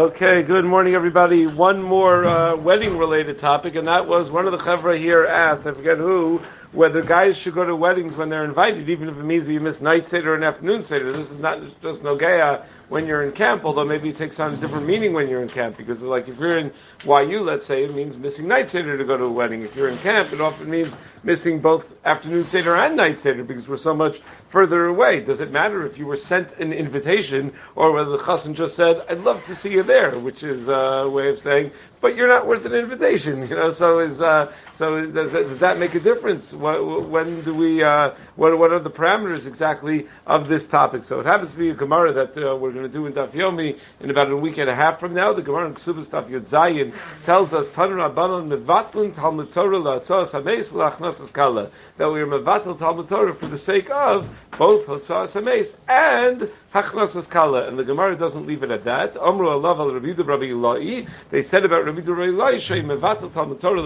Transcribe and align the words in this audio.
Okay, 0.00 0.42
good 0.42 0.64
morning, 0.64 0.94
everybody. 0.94 1.46
One 1.46 1.82
more 1.82 2.24
uh, 2.24 2.56
wedding-related 2.56 3.38
topic, 3.38 3.74
and 3.74 3.86
that 3.86 4.08
was 4.08 4.30
one 4.30 4.46
of 4.46 4.52
the 4.52 4.56
chevra 4.56 4.96
here 4.96 5.26
asked. 5.26 5.66
I 5.66 5.72
forget 5.72 5.98
who 5.98 6.40
whether 6.72 7.02
guys 7.02 7.36
should 7.36 7.54
go 7.54 7.64
to 7.64 7.74
weddings 7.74 8.16
when 8.16 8.28
they're 8.28 8.44
invited, 8.44 8.88
even 8.88 9.08
if 9.08 9.16
it 9.16 9.24
means 9.24 9.48
you 9.48 9.58
miss 9.60 9.80
night 9.80 10.06
seder 10.06 10.34
and 10.34 10.44
afternoon 10.44 10.84
seder. 10.84 11.12
This 11.12 11.30
is 11.30 11.40
not 11.40 11.60
just 11.82 12.04
no 12.04 12.16
gaya 12.16 12.64
when 12.88 13.06
you're 13.06 13.22
in 13.22 13.32
camp, 13.32 13.64
although 13.64 13.84
maybe 13.84 14.10
it 14.10 14.16
takes 14.16 14.38
on 14.40 14.54
a 14.54 14.56
different 14.56 14.86
meaning 14.86 15.12
when 15.12 15.28
you're 15.28 15.42
in 15.42 15.48
camp, 15.48 15.76
because 15.76 16.02
like 16.02 16.28
if 16.28 16.38
you're 16.38 16.58
in 16.58 16.72
YU, 17.04 17.40
let's 17.40 17.66
say, 17.66 17.84
it 17.84 17.94
means 17.94 18.18
missing 18.18 18.46
night 18.48 18.68
seder 18.68 18.98
to 18.98 19.04
go 19.04 19.16
to 19.16 19.24
a 19.24 19.32
wedding. 19.32 19.62
If 19.62 19.74
you're 19.76 19.88
in 19.88 19.98
camp, 19.98 20.32
it 20.32 20.40
often 20.40 20.68
means 20.68 20.94
missing 21.22 21.60
both 21.60 21.86
afternoon 22.04 22.44
seder 22.44 22.76
and 22.76 22.96
night 22.96 23.18
seder 23.18 23.44
because 23.44 23.68
we're 23.68 23.76
so 23.76 23.94
much 23.94 24.20
further 24.50 24.86
away. 24.86 25.20
Does 25.20 25.40
it 25.40 25.52
matter 25.52 25.86
if 25.86 25.98
you 25.98 26.06
were 26.06 26.16
sent 26.16 26.52
an 26.58 26.72
invitation 26.72 27.52
or 27.76 27.92
whether 27.92 28.10
the 28.10 28.18
chassan 28.18 28.54
just 28.54 28.74
said, 28.74 29.02
"I'd 29.08 29.20
love 29.20 29.44
to 29.46 29.54
see 29.54 29.70
you 29.70 29.82
there," 29.82 30.18
which 30.18 30.42
is 30.42 30.66
a 30.68 31.08
way 31.08 31.28
of 31.28 31.38
saying, 31.38 31.70
"But 32.00 32.16
you're 32.16 32.28
not 32.28 32.46
worth 32.46 32.64
an 32.64 32.74
invitation." 32.74 33.40
You 33.50 33.56
know, 33.56 33.70
so 33.72 33.98
is 33.98 34.20
uh, 34.20 34.52
so 34.72 35.04
does 35.06 35.32
does 35.32 35.58
that 35.58 35.78
make 35.78 35.94
a 35.96 36.00
difference? 36.00 36.52
When 36.60 37.42
do 37.42 37.54
we? 37.54 37.82
Uh, 37.82 38.14
what 38.36 38.58
what 38.58 38.70
are 38.72 38.80
the 38.80 38.90
parameters 38.90 39.46
exactly 39.46 40.06
of 40.26 40.48
this 40.48 40.66
topic? 40.66 41.04
So 41.04 41.20
it 41.20 41.26
happens 41.26 41.52
to 41.52 41.58
be 41.58 41.70
a 41.70 41.74
gemara 41.74 42.12
that 42.12 42.36
uh, 42.36 42.56
we're 42.56 42.72
going 42.72 42.84
to 42.86 42.92
do 42.92 43.06
in 43.06 43.14
Daf 43.14 43.32
Yomi 43.32 43.78
in 44.00 44.10
about 44.10 44.30
a 44.30 44.36
week 44.36 44.58
and 44.58 44.68
a 44.68 44.74
half 44.74 45.00
from 45.00 45.14
now. 45.14 45.32
The 45.32 45.42
gemara 45.42 45.68
in 45.68 45.74
Ksubas 45.74 46.08
Daf 46.08 46.28
Yud 46.28 46.48
Zayin 46.48 46.94
tells 47.24 47.52
us 47.52 47.66
mevatlin 47.68 48.50
that 51.96 52.10
we 52.10 52.20
are 52.20 52.26
mevatel 52.26 52.78
Talmud 52.78 53.08
Torah 53.08 53.34
for 53.34 53.46
the 53.46 53.58
sake 53.58 53.90
of 53.90 54.28
both 54.58 54.86
Hotzas 54.86 55.34
Hameis 55.34 55.74
and 55.88 56.50
Hachnasas 56.74 57.28
Kala. 57.28 57.66
And 57.68 57.78
the 57.78 57.84
Gemara 57.84 58.16
doesn't 58.16 58.46
leave 58.46 58.62
it 58.62 58.70
at 58.70 58.84
that. 58.84 59.16
Amru 59.16 59.48
Allah 59.48 59.78
al 59.78 59.92
Rabbi 59.92 60.22
Rabbi 60.22 60.44
Ilai. 60.44 61.08
They 61.30 61.42
said 61.42 61.64
about 61.64 61.84
Rabbi 61.84 62.00
Rabbi 62.00 62.32
Ilai, 62.32 62.60
Shay 62.60 62.82
Mevatel 62.82 63.32
Talmud 63.32 63.60
Torah 63.60 63.82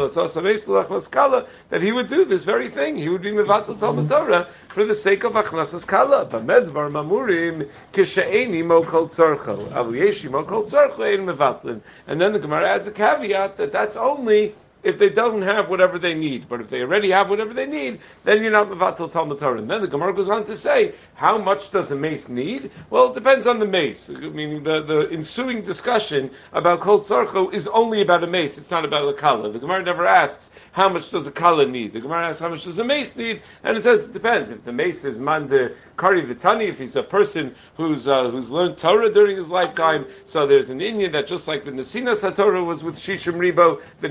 that 1.71 1.83
he 1.83 1.93
would 1.93 2.09
do 2.09 2.25
this 2.25 2.45
very 2.45 2.64
thing. 2.71 2.97
He 2.97 3.09
would 3.09 3.23
be 3.23 3.31
Mevatel 3.31 3.79
Talmud 3.79 4.09
Torah 4.09 4.49
for 4.75 4.85
the 4.85 4.95
sake 4.95 5.25
of 5.25 5.33
Hachnasas 5.33 5.87
Kala. 5.87 6.27
Bamedvar 6.27 6.91
Mamurim 6.91 7.71
Kishaeni 7.93 8.65
Mo 8.65 8.85
Kol 8.85 9.09
Tzorcho. 9.09 9.69
Avuyeshi 9.73 10.31
Mo 10.31 10.45
Kol 10.45 10.65
Tzorcho 10.65 11.01
Ein 11.01 11.27
Mevatlin. 11.27 11.81
And 12.07 12.21
then 12.21 12.33
the 12.33 12.39
Gemara 12.39 12.77
adds 12.77 12.89
a 12.89 12.93
caveat 12.93 13.57
that 13.57 13.73
that's 13.73 13.97
only 13.97 14.55
if 14.85 14.99
they 14.99 15.09
don't 15.09 15.43
have 15.43 15.69
whatever 15.69 15.99
they 15.99 16.15
need. 16.15 16.49
But 16.49 16.61
if 16.61 16.71
they 16.71 16.81
already 16.81 17.11
have 17.11 17.31
whatever 17.31 17.55
they 17.55 17.67
need, 17.67 18.01
then 18.25 18.43
you're 18.43 18.53
not 18.53 18.69
mevatel 18.69 19.11
Talmud 19.11 19.39
Torah. 19.39 19.59
And 19.59 19.71
then 19.71 19.81
the 19.81 19.89
Gemara 19.89 20.15
goes 20.15 20.29
on 20.29 20.47
to 20.47 20.57
say, 20.57 20.95
how 21.15 21.39
much 21.39 21.71
does 21.71 21.91
a 21.91 21.97
mace 21.97 22.29
need? 22.29 22.71
Well, 22.91 23.11
it 23.11 23.15
depends 23.15 23.47
on 23.47 23.59
the 23.59 23.67
mace. 23.67 24.09
Meaning 24.09 24.63
the, 24.63 24.83
the 24.83 25.09
ensuing 25.13 25.63
discussion 25.65 26.31
about 26.53 26.81
kol 26.81 27.05
tzarcho 27.05 27.53
is 27.53 27.67
only 27.69 28.03
about 28.03 28.23
a 28.25 28.27
mace. 28.27 28.59
It's 28.59 28.71
not 28.71 28.85
about 28.85 29.09
a 29.09 29.15
kala. 29.15 29.53
The 29.53 29.59
Gemara 29.59 29.83
never 29.83 30.07
asks, 30.07 30.51
how 30.73 30.89
much 30.89 31.11
does 31.11 31.27
a 31.27 31.33
kala 31.33 31.67
need? 31.67 31.93
The 31.93 32.01
Gemara 32.01 32.29
asks, 32.29 32.41
how 32.41 32.49
much 32.49 32.65
does 32.65 32.79
a 32.79 32.85
mace 32.85 33.15
need? 33.17 33.43
And 33.63 33.77
it 33.77 33.83
says 33.83 34.01
it 34.05 34.13
depends. 34.13 34.51
If 34.51 34.65
the 34.65 34.73
mace 34.73 35.05
is 35.05 35.19
mande 35.19 35.73
kari 35.99 36.23
vitani, 36.23 36.69
if 36.71 36.79
he's 36.79 36.97
a 36.97 37.03
person 37.03 37.55
who's 37.77 38.09
uh, 38.09 38.31
who's 38.31 38.51
learned 38.51 38.79
Torah 38.79 39.13
during 39.13 39.37
his 39.37 39.49
lifetime, 39.49 40.07
so 40.25 40.47
there's 40.47 40.71
an 40.71 40.81
Indian 40.81 41.13
that 41.13 41.27
just 41.27 41.47
like 41.47 41.65
the 41.65 41.71
Nesina 41.71 42.17
Satorah 42.17 42.65
was 42.65 42.83
with 42.83 42.97
Shishim 42.97 43.35
Ribo, 43.35 43.81
the 44.01 44.09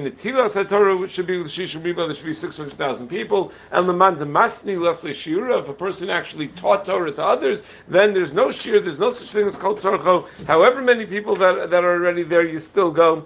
Netilas 0.64 0.70
Torah 0.70 1.10
should 1.10 1.28
be 1.28 1.38
with 1.38 1.48
Shishim 1.48 1.82
Riba, 1.82 2.08
there 2.08 2.16
should 2.16 2.26
be 2.26 2.34
600,000 2.34 3.08
people. 3.08 3.52
And 3.72 3.88
the 3.88 3.94
man 3.94 4.16
Masni 4.18 4.80
Leslie 4.80 5.14
Shira, 5.14 5.60
if 5.60 5.70
a 5.70 5.74
person 5.74 6.10
actually 6.10 6.48
taught 6.50 6.86
Torah 6.86 7.12
to 7.14 7.24
others, 7.24 7.64
then 7.88 8.14
there's 8.14 8.34
no 8.34 8.52
Shir, 8.52 8.80
there's 8.80 9.00
no 9.00 9.12
such 9.12 9.32
thing 9.32 9.48
as 9.48 9.56
called 9.56 9.80
Tzarcho. 9.80 10.28
However 10.46 10.82
many 10.82 11.06
people 11.06 11.36
that, 11.38 11.70
that 11.70 11.84
are 11.84 11.94
already 11.94 12.24
there, 12.24 12.46
you 12.46 12.60
still 12.60 12.92
go. 12.92 13.26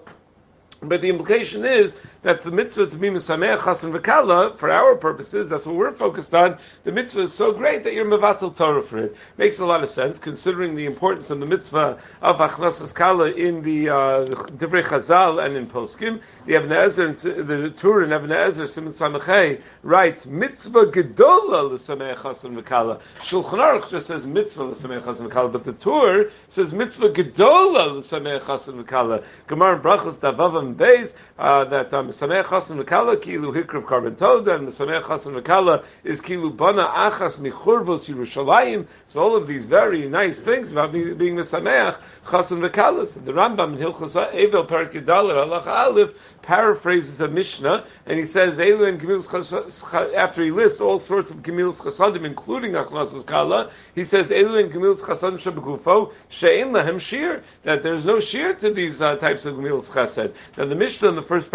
But 0.82 1.02
the 1.02 1.10
implication 1.10 1.66
is 1.66 1.96
that 2.28 2.42
the 2.42 2.52
mitzvah 2.52 2.88
to 2.88 2.98
be 2.98 3.08
misameach 3.08 3.60
chasen 3.60 3.98
v'kala, 3.98 4.60
for 4.60 4.70
our 4.70 4.96
purposes, 4.96 5.50
that's 5.50 5.66
what 5.66 5.76
we're 5.76 5.94
focused 5.94 6.34
on, 6.34 6.58
the 6.84 6.92
mitzvah 6.92 7.22
is 7.22 7.34
so 7.34 7.54
great 7.54 7.86
that 7.86 7.94
you're 7.94 8.04
mevatel 8.04 8.54
Torah 8.54 8.86
for 8.86 8.98
it. 8.98 9.16
Makes 9.38 9.60
a 9.60 9.66
lot 9.66 9.82
of 9.82 9.90
sense, 9.90 10.20
considering 10.20 10.76
the 10.76 10.86
importance 10.86 11.30
of 11.30 11.40
the 11.40 11.46
mitzvah 11.46 11.98
of 12.22 12.36
achnasas 12.36 12.94
kala 12.94 13.32
in 13.32 13.62
the 13.64 13.88
uh, 13.88 14.26
Chazal 14.28 15.46
and 15.46 15.56
in 15.56 15.68
Poskim. 15.68 16.20
The 16.46 16.56
Ezer, 16.56 17.14
the 17.14 17.74
Tur 17.78 18.04
in 18.04 18.12
Ibn 18.12 18.30
Ezer, 18.30 18.68
Simon 18.68 19.62
writes, 19.84 20.26
mitzvah 20.26 20.88
gedola 20.88 21.72
l'sameach 21.72 22.18
chasen 22.18 22.62
v'kala. 22.62 23.00
Shulchan 23.22 23.54
Aruch 23.54 23.90
just 23.90 24.06
says 24.06 24.26
mitzvah 24.26 24.66
l'sameach 24.66 25.04
chasen 25.04 25.32
v'kala, 25.32 25.50
but 25.50 25.64
the 25.64 25.72
Tur 25.72 26.30
says 26.50 26.74
mitzvah 26.74 27.08
gedola 27.08 28.00
l'sameach 28.00 28.42
chasen 28.42 28.84
v'kala. 28.84 29.24
Gemara 29.48 29.80
Brachos 29.80 30.16
Davavam 30.16 30.76
Beis, 30.76 31.14
uh, 31.40 31.64
that 31.64 31.94
um, 31.94 32.12
Mesamech 32.18 32.46
Chasen 32.46 32.84
V'Kala 32.84 33.22
Kilu 33.22 33.54
Hikrav 33.54 33.86
Karben 33.86 34.18
Toda, 34.18 34.56
and 34.56 34.68
Mesamech 34.68 35.04
Chasen 35.04 35.40
V'Kala 35.40 35.84
is 36.04 36.20
Kilu 36.20 36.56
Bana 36.56 36.88
Achas 36.88 37.38
Michurvos 37.38 38.10
Yerushalayim. 38.10 38.88
So 39.08 39.20
all 39.20 39.36
of 39.36 39.48
these 39.48 39.66
very 39.66 40.10
nice 40.10 40.40
things 40.42 40.72
about 40.72 40.94
being, 40.94 41.36
Mesamech 41.36 42.00
Chasen 42.26 42.68
V'Kala. 42.68 43.08
So 43.08 43.20
the 43.20 43.34
Rambam 43.34 43.78
in 43.78 43.84
Hilchos 43.84 44.16
Evel 44.34 44.68
Perik 44.68 44.94
Yadalit 44.94 45.36
Halach 45.36 45.68
Aleph 45.68 46.10
paraphrases 46.42 47.22
a 47.22 47.28
Mishnah, 47.28 47.86
and 48.08 48.18
he 48.18 48.26
says 48.26 48.58
Elu 48.58 48.90
and 48.90 49.00
Gemilus 49.00 50.16
after 50.16 50.44
he 50.44 50.50
lists 50.50 50.82
all 50.82 50.98
sorts 50.98 51.30
of 51.30 51.38
Gemilus 51.38 51.78
Chasadim, 51.78 52.26
including 52.26 52.72
Achnasas 52.72 53.28
Kala, 53.28 53.72
he 53.94 54.04
says 54.04 54.30
Elu 54.30 54.64
and 54.64 54.74
Gemilus 54.74 55.02
Chasadim 55.02 55.40
Shabagufo 55.40 56.12
Shein 56.32 56.72
Lahem 56.72 57.00
Shir 57.00 57.44
that 57.64 57.84
there's 57.84 58.06
no 58.06 58.20
shir 58.20 58.56
to 58.56 58.74
these 58.74 59.02
uh, 59.02 59.18
types 59.18 59.46
of 59.46 59.56
Gemilus 59.56 59.94
Chased. 59.94 60.34
Now 60.58 60.66
the 60.66 60.76
Mishnah 60.76 61.10
in 61.10 61.16
the 61.16 61.22
first 61.22 61.52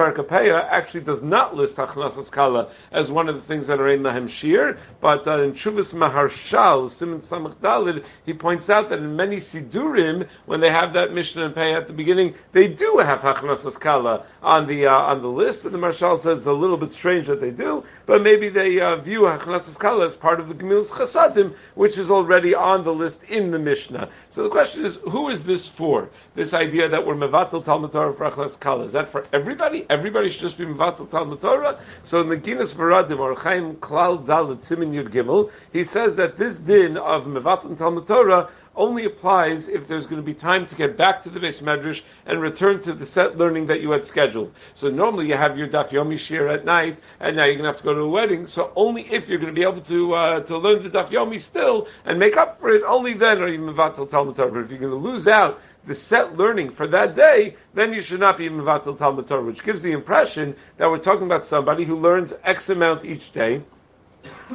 Actually 0.50 1.04
does 1.04 1.22
not 1.22 1.54
list 1.54 1.76
Achnasas 1.76 2.30
Kala 2.30 2.70
as 2.90 3.10
one 3.10 3.28
of 3.28 3.34
the 3.36 3.42
things 3.42 3.66
that 3.66 3.80
are 3.80 3.88
in 3.88 4.02
Lahem 4.02 4.28
Shir, 4.28 4.78
but 5.00 5.26
uh, 5.26 5.42
in 5.42 5.52
Chuvas 5.52 5.92
Maharshal, 5.92 6.90
Simon 6.90 7.20
Samach 7.20 7.56
Dalid, 7.56 8.04
he 8.24 8.32
points 8.32 8.68
out 8.70 8.88
that 8.88 8.98
in 8.98 9.16
many 9.16 9.36
Sidurim, 9.36 10.28
when 10.46 10.60
they 10.60 10.70
have 10.70 10.92
that 10.94 11.12
Mishnah 11.12 11.46
and 11.46 11.54
Pei 11.54 11.74
at 11.74 11.86
the 11.86 11.92
beginning, 11.92 12.34
they 12.52 12.68
do 12.68 12.98
have 12.98 13.20
Achnasas 13.20 13.78
Kala 13.78 14.26
on 14.42 14.66
the 14.66 14.86
uh, 14.86 14.90
on 14.92 15.22
the 15.22 15.28
list, 15.28 15.64
and 15.64 15.74
the 15.74 15.78
Marshal 15.78 16.16
says 16.18 16.38
it's 16.38 16.46
a 16.46 16.52
little 16.52 16.76
bit 16.76 16.92
strange 16.92 17.26
that 17.26 17.40
they 17.40 17.50
do, 17.50 17.84
but 18.06 18.22
maybe 18.22 18.48
they 18.48 18.80
uh, 18.80 18.96
view 18.96 19.22
Hachnasas 19.22 19.78
Kala 19.78 20.06
as 20.06 20.14
part 20.14 20.40
of 20.40 20.48
the 20.48 20.54
Gemil's 20.54 20.90
Chasadim, 20.90 21.54
which 21.74 21.98
is 21.98 22.10
already 22.10 22.54
on 22.54 22.84
the 22.84 22.92
list 22.92 23.22
in 23.24 23.50
the 23.50 23.58
Mishnah. 23.58 24.10
So 24.30 24.42
the 24.42 24.50
question 24.50 24.84
is, 24.84 24.98
who 25.10 25.28
is 25.28 25.44
this 25.44 25.68
for? 25.68 26.10
This 26.34 26.54
idea 26.54 26.88
that 26.88 27.06
we're 27.06 27.14
Mevatel 27.14 27.64
Talmud 27.64 27.92
Torah 27.92 28.14
for 28.14 28.30
Hachnasas 28.30 28.58
Kala. 28.58 28.84
Is 28.84 28.92
that 28.92 29.10
for 29.10 29.24
everybody? 29.32 29.86
Everybody 29.88 30.30
just 30.40 30.58
be 30.58 30.64
Mevatel 30.64 31.10
Talmud 31.10 31.40
Torah? 31.40 31.80
So 32.04 32.20
in 32.20 32.28
the 32.28 32.36
Ginas 32.36 32.74
Veradim, 32.74 33.18
or 33.18 33.34
Chaim 33.34 33.76
Klal 33.76 34.24
Dalit 34.24 34.62
Simin 34.62 34.92
Yud 34.92 35.12
Gimel, 35.12 35.50
he 35.72 35.84
says 35.84 36.16
that 36.16 36.36
this 36.36 36.58
din 36.58 36.96
of 36.96 37.24
Mevatel 37.24 37.76
Talmud 37.78 38.06
Torah 38.06 38.50
only 38.74 39.04
applies 39.04 39.68
if 39.68 39.86
there's 39.86 40.06
going 40.06 40.20
to 40.20 40.24
be 40.24 40.34
time 40.34 40.66
to 40.66 40.74
get 40.74 40.96
back 40.96 41.22
to 41.22 41.30
the 41.30 41.38
base 41.38 41.60
medrash 41.60 42.00
and 42.26 42.40
return 42.40 42.80
to 42.82 42.92
the 42.94 43.04
set 43.04 43.36
learning 43.36 43.66
that 43.66 43.80
you 43.80 43.90
had 43.90 44.06
scheduled. 44.06 44.52
So 44.74 44.88
normally 44.88 45.26
you 45.26 45.36
have 45.36 45.58
your 45.58 45.68
daf 45.68 45.90
yomi 45.90 46.18
shir 46.18 46.48
at 46.48 46.64
night, 46.64 46.98
and 47.20 47.36
now 47.36 47.44
you're 47.44 47.56
going 47.56 47.64
to 47.64 47.72
have 47.72 47.78
to 47.78 47.84
go 47.84 47.94
to 47.94 48.00
a 48.00 48.08
wedding. 48.08 48.46
So 48.46 48.72
only 48.76 49.02
if 49.12 49.28
you're 49.28 49.38
going 49.38 49.54
to 49.54 49.58
be 49.58 49.66
able 49.66 49.82
to 49.82 50.14
uh, 50.14 50.40
to 50.44 50.58
learn 50.58 50.82
the 50.82 50.90
daf 50.90 51.10
yomi 51.10 51.40
still 51.40 51.86
and 52.04 52.18
make 52.18 52.36
up 52.36 52.60
for 52.60 52.70
it, 52.70 52.82
only 52.86 53.14
then 53.14 53.42
are 53.42 53.48
you 53.48 53.58
mevatel 53.58 54.10
Talmud 54.10 54.36
Torah. 54.36 54.50
But 54.50 54.60
if 54.60 54.70
you're 54.70 54.80
going 54.80 54.90
to 54.90 54.96
lose 55.08 55.28
out 55.28 55.60
the 55.86 55.94
set 55.94 56.36
learning 56.36 56.72
for 56.72 56.86
that 56.88 57.14
day, 57.14 57.56
then 57.74 57.92
you 57.92 58.02
should 58.02 58.20
not 58.20 58.38
be 58.38 58.48
mevatel 58.48 58.96
Talmud 58.96 59.26
Torah, 59.26 59.42
which 59.42 59.64
gives 59.64 59.82
the 59.82 59.92
impression 59.92 60.56
that 60.76 60.88
we're 60.88 60.98
talking 60.98 61.26
about 61.26 61.44
somebody 61.44 61.84
who 61.84 61.96
learns 61.96 62.32
X 62.44 62.68
amount 62.68 63.04
each 63.04 63.32
day 63.32 63.62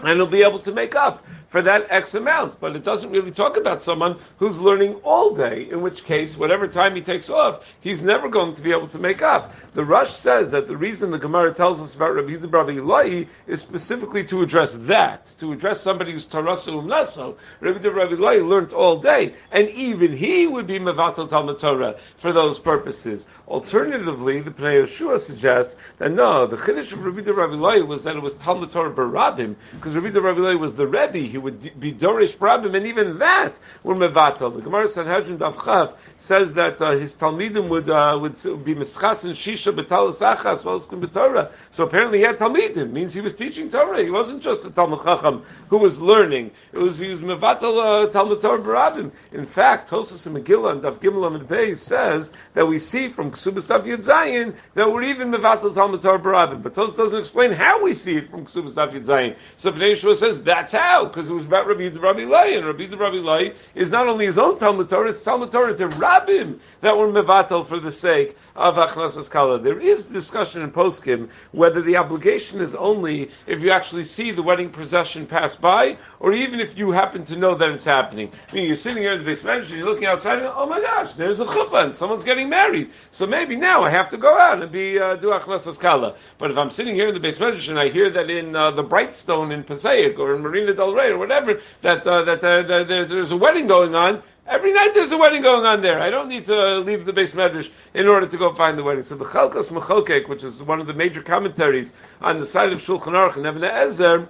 and 0.04 0.16
he'll 0.16 0.28
be 0.28 0.44
able 0.44 0.60
to 0.60 0.72
make 0.72 0.96
up 0.96 1.24
for 1.50 1.62
that 1.62 1.88
X 1.90 2.14
amount. 2.14 2.60
But 2.60 2.76
it 2.76 2.84
doesn't 2.84 3.10
really 3.10 3.32
talk 3.32 3.58
about 3.58 3.84
someone 3.84 4.20
who's 4.38 4.60
learning 4.60 4.96
all 5.04 5.36
day, 5.36 5.68
in 5.72 5.82
which 5.82 6.04
case, 6.04 6.38
whatever 6.38 6.68
time 6.68 6.96
he 6.96 7.02
takes 7.02 7.30
off, 7.30 7.64
he's 7.80 8.02
never 8.02 8.30
going 8.30 8.56
to 8.56 8.62
be 8.62 8.72
able 8.72 8.88
to 8.90 9.00
make 9.00 9.22
up. 9.22 9.52
The 9.74 9.84
Rush 9.84 10.16
says 10.18 10.52
that 10.52 10.68
the 10.68 10.78
reason 10.78 11.12
the 11.12 11.20
Gemara 11.20 11.54
tells 11.54 11.80
us 11.80 11.96
about 11.96 12.16
Rabbi 12.16 12.30
Yehuda 12.30 12.52
Rabbi 12.52 12.78
Eloi 12.80 13.28
is 13.48 13.62
specifically 13.62 14.26
to 14.26 14.42
address 14.42 14.74
that, 14.88 15.28
to 15.40 15.52
address 15.52 15.82
somebody 15.82 16.14
who's 16.14 16.26
Tarasul 16.26 16.86
Naso. 16.86 17.38
Rabbi 17.62 17.80
Yehuda 17.80 17.96
Rabbi 17.96 18.14
Eloi 18.14 18.44
learned 18.44 18.74
all 18.74 19.00
day, 19.00 19.36
and 19.52 19.70
even 19.70 20.18
he 20.18 20.48
would 20.48 20.68
be 20.68 20.80
Mevatel 20.80 21.30
Talmud 21.30 21.60
Torah 21.60 21.96
for 22.22 22.34
those 22.34 22.60
purposes. 22.60 23.26
Alternatively, 23.48 24.42
the 24.42 24.52
Pnei 24.52 24.86
Yeshua 24.86 25.20
suggests 25.20 25.76
that 26.00 26.12
no, 26.12 26.48
the 26.48 26.58
Chiddush 26.58 26.92
of 26.92 27.04
Rabbi 27.04 27.22
Yehuda 27.22 27.36
Rabbi 27.36 27.54
Eloi 27.54 27.86
was 27.86 28.04
that 28.04 28.16
it 28.16 28.22
was 28.22 28.36
Talmud 28.36 28.72
Torah 28.72 28.94
Barabim, 28.94 29.56
because 29.74 29.96
Rabbi 29.96 30.10
the 30.10 30.22
Rabbi 30.22 30.54
was 30.54 30.76
the 30.76 30.88
Rebbe, 30.88 31.20
he 31.20 31.38
would 31.38 31.80
be 31.80 31.94
Dorish 31.94 32.38
Brabim, 32.38 32.76
and 32.76 32.88
even 32.88 33.20
that 33.20 33.56
were 33.84 33.96
Mevatel. 33.96 34.56
The 34.56 34.62
Gemara 34.62 34.88
Sanhedrin 34.88 35.38
Dav 35.38 35.56
Chav 35.56 35.94
says 36.20 36.54
that 36.54 36.82
uh, 36.82 36.92
his 36.92 37.16
Talmidim 37.16 37.70
would 37.70 37.90
uh, 37.90 38.18
would 38.22 38.36
be 38.64 38.76
Mischas 38.76 39.24
and 39.24 39.36
Shisha 39.36 39.78
Betalas 39.78 40.18
Achas 40.20 40.64
Valskin 40.64 41.04
B'Torah. 41.04 41.52
So 41.72 41.84
apparently 41.84 42.20
he 42.20 42.24
had 42.24 42.38
Talmidim, 42.38 42.92
means 42.92 43.14
he 43.14 43.22
was 43.22 43.34
teaching 43.34 43.70
Torah. 43.70 44.04
He 44.04 44.10
wasn't 44.10 44.42
just 44.42 44.64
a 44.66 44.72
Talmud 44.72 45.04
Chacham 45.04 45.46
who 45.70 45.78
was 45.78 46.00
learning. 46.00 46.52
It 46.72 46.78
was 46.78 46.98
he 46.98 47.10
was 47.10 47.20
Mevatel 47.20 48.08
uh, 48.08 48.12
Talmud 48.12 48.42
Torah 48.42 48.62
Barabim. 48.62 49.12
In 49.32 49.46
fact, 49.46 49.90
Tosus 49.90 50.26
and 50.26 50.36
Megillah 50.36 50.72
and 50.74 50.82
Dav 50.82 51.00
Gimel 51.00 51.34
and 51.34 51.48
Bey 51.48 51.76
says 51.76 52.32
that 52.54 52.66
we 52.68 52.80
see 52.80 53.10
from 53.10 53.32
Ksubas 53.32 53.68
Dav 53.68 53.84
Yud 53.84 54.04
Zayin 54.04 54.56
that 54.76 54.92
we're 54.92 55.04
even 55.04 55.32
Mevatel 55.32 55.74
Talmud 55.74 56.02
Torah 56.02 56.20
Barabim. 56.20 56.64
But 56.64 56.74
Tosus 56.74 56.98
doesn't 56.98 57.20
explain 57.20 57.52
how 57.52 57.84
we 57.84 57.94
see 57.94 58.18
it 58.18 58.30
from 58.30 58.46
Ksubas 58.46 58.76
Dav 58.76 58.90
Yud 58.90 59.06
Zayin. 59.06 59.36
So 59.56 59.72
Pnei 59.72 59.96
Yeshua 59.96 60.18
says 60.18 60.42
that's 60.44 60.74
how, 60.74 61.06
because 61.06 61.30
it 61.30 61.34
was 61.34 61.46
about 61.46 61.68
Rabbi 61.68 61.90
the 61.90 62.00
Rabbi 62.00 62.26
Lai, 62.26 62.48
and 62.48 62.66
Rabbi 62.66 62.88
the 62.88 62.98
Rabbi 62.98 63.18
Lai 63.18 63.54
is 63.74 63.90
not 63.90 64.08
only 64.08 64.26
his 64.26 64.38
own 64.38 64.60
Talmud 64.60 64.90
Torah, 64.90 65.10
it's 65.12 65.24
Talmud 65.24 65.52
Torah 65.52 65.76
to 65.76 65.88
Rabbim 65.90 66.60
that 66.82 66.96
were 66.96 67.08
Mevatel 67.08 67.68
for 67.68 67.80
the 67.80 67.92
sake 67.92 68.36
of 68.56 68.76
Achnasas 68.76 69.30
Kala. 69.30 69.60
There 69.60 69.80
is 69.80 70.04
discussion 70.04 70.62
in 70.62 70.72
Poskim 70.72 71.30
whether 71.54 71.82
the 71.82 71.98
obligation 71.98 72.62
is 72.62 72.76
only 72.76 73.32
if 73.48 73.62
you 73.62 73.72
actually 73.72 74.04
see 74.04 74.32
the 74.32 74.44
wedding 74.44 74.70
procession 74.70 75.26
pass 75.26 75.56
by, 75.56 75.98
or 76.20 76.34
even 76.34 76.60
if 76.60 76.78
you 76.78 76.92
happen 76.92 77.26
to 77.26 77.36
know 77.36 77.56
that 77.56 77.70
it's 77.70 77.86
happening. 77.86 78.32
I 78.50 78.54
mean, 78.54 78.68
you're 78.68 78.76
sitting 78.76 79.02
here 79.02 79.14
in 79.14 79.20
the 79.20 79.26
basement, 79.26 79.66
and 79.66 79.70
you're 79.70 79.90
looking 79.90 80.06
outside, 80.06 80.40
and 80.40 80.48
oh 80.48 80.68
my 80.68 80.82
gosh, 80.82 81.14
there's 81.14 81.40
a 81.40 81.46
chuppah, 81.46 81.86
and 81.86 81.96
someone's 81.96 82.24
getting 82.24 82.50
married. 82.50 82.92
So 83.12 83.26
maybe 83.26 83.56
now 83.56 83.84
I 83.84 83.90
have 83.90 84.10
to 84.12 84.18
go 84.18 84.38
out 84.38 84.62
and 84.62 84.72
be 84.72 85.00
uh, 85.00 85.16
do 85.16 85.28
Achnasas 85.28 85.80
Kala. 85.80 86.16
But 86.38 86.52
if 86.52 86.58
I'm 86.58 86.72
sitting 86.72 86.94
here 86.94 87.08
in 87.08 87.14
the 87.14 87.20
basement 87.20 87.48
and 87.68 87.80
I 87.80 87.90
hear 87.90 88.10
that 88.10 88.30
in 88.30 88.56
uh, 88.56 88.72
the 88.72 88.84
Brightstone 88.84 89.37
in 89.44 89.64
Passaic 89.64 90.20
or 90.20 90.36
in 90.36 90.42
Marina 90.42 90.74
del 90.74 90.94
Rey 90.94 91.10
or 91.10 91.18
whatever 91.18 91.60
that 91.82 92.06
uh, 92.06 92.24
that, 92.24 92.44
uh, 92.44 92.64
that 92.64 92.88
there's 92.88 93.32
a 93.32 93.38
wedding 93.38 93.68
going 93.68 93.96
on, 93.96 94.22
Every 94.48 94.72
night 94.72 94.92
there's 94.94 95.12
a 95.12 95.18
wedding 95.18 95.42
going 95.42 95.66
on 95.66 95.82
there. 95.82 96.02
I 96.02 96.10
don't 96.10 96.30
need 96.30 96.46
to 96.46 96.80
leave 96.80 97.06
the 97.06 97.12
base 97.12 97.34
medrash 97.34 97.70
in 97.94 98.08
order 98.08 98.28
to 98.28 98.38
go 98.38 98.56
find 98.56 98.78
the 98.78 98.84
wedding. 98.84 99.04
So 99.04 99.16
the 99.16 99.26
Chalkas 99.26 99.68
Mechokek, 99.68 100.30
which 100.30 100.42
is 100.42 100.64
one 100.64 100.80
of 100.80 100.88
the 100.88 100.94
major 100.94 101.22
commentaries 101.22 101.92
on 102.22 102.40
the 102.40 102.46
side 102.46 102.72
of 102.72 102.80
Shulchan 102.80 103.08
Aruch 103.08 103.36
and 103.36 103.46
Ibn 103.46 103.64
Ezer, 103.66 104.30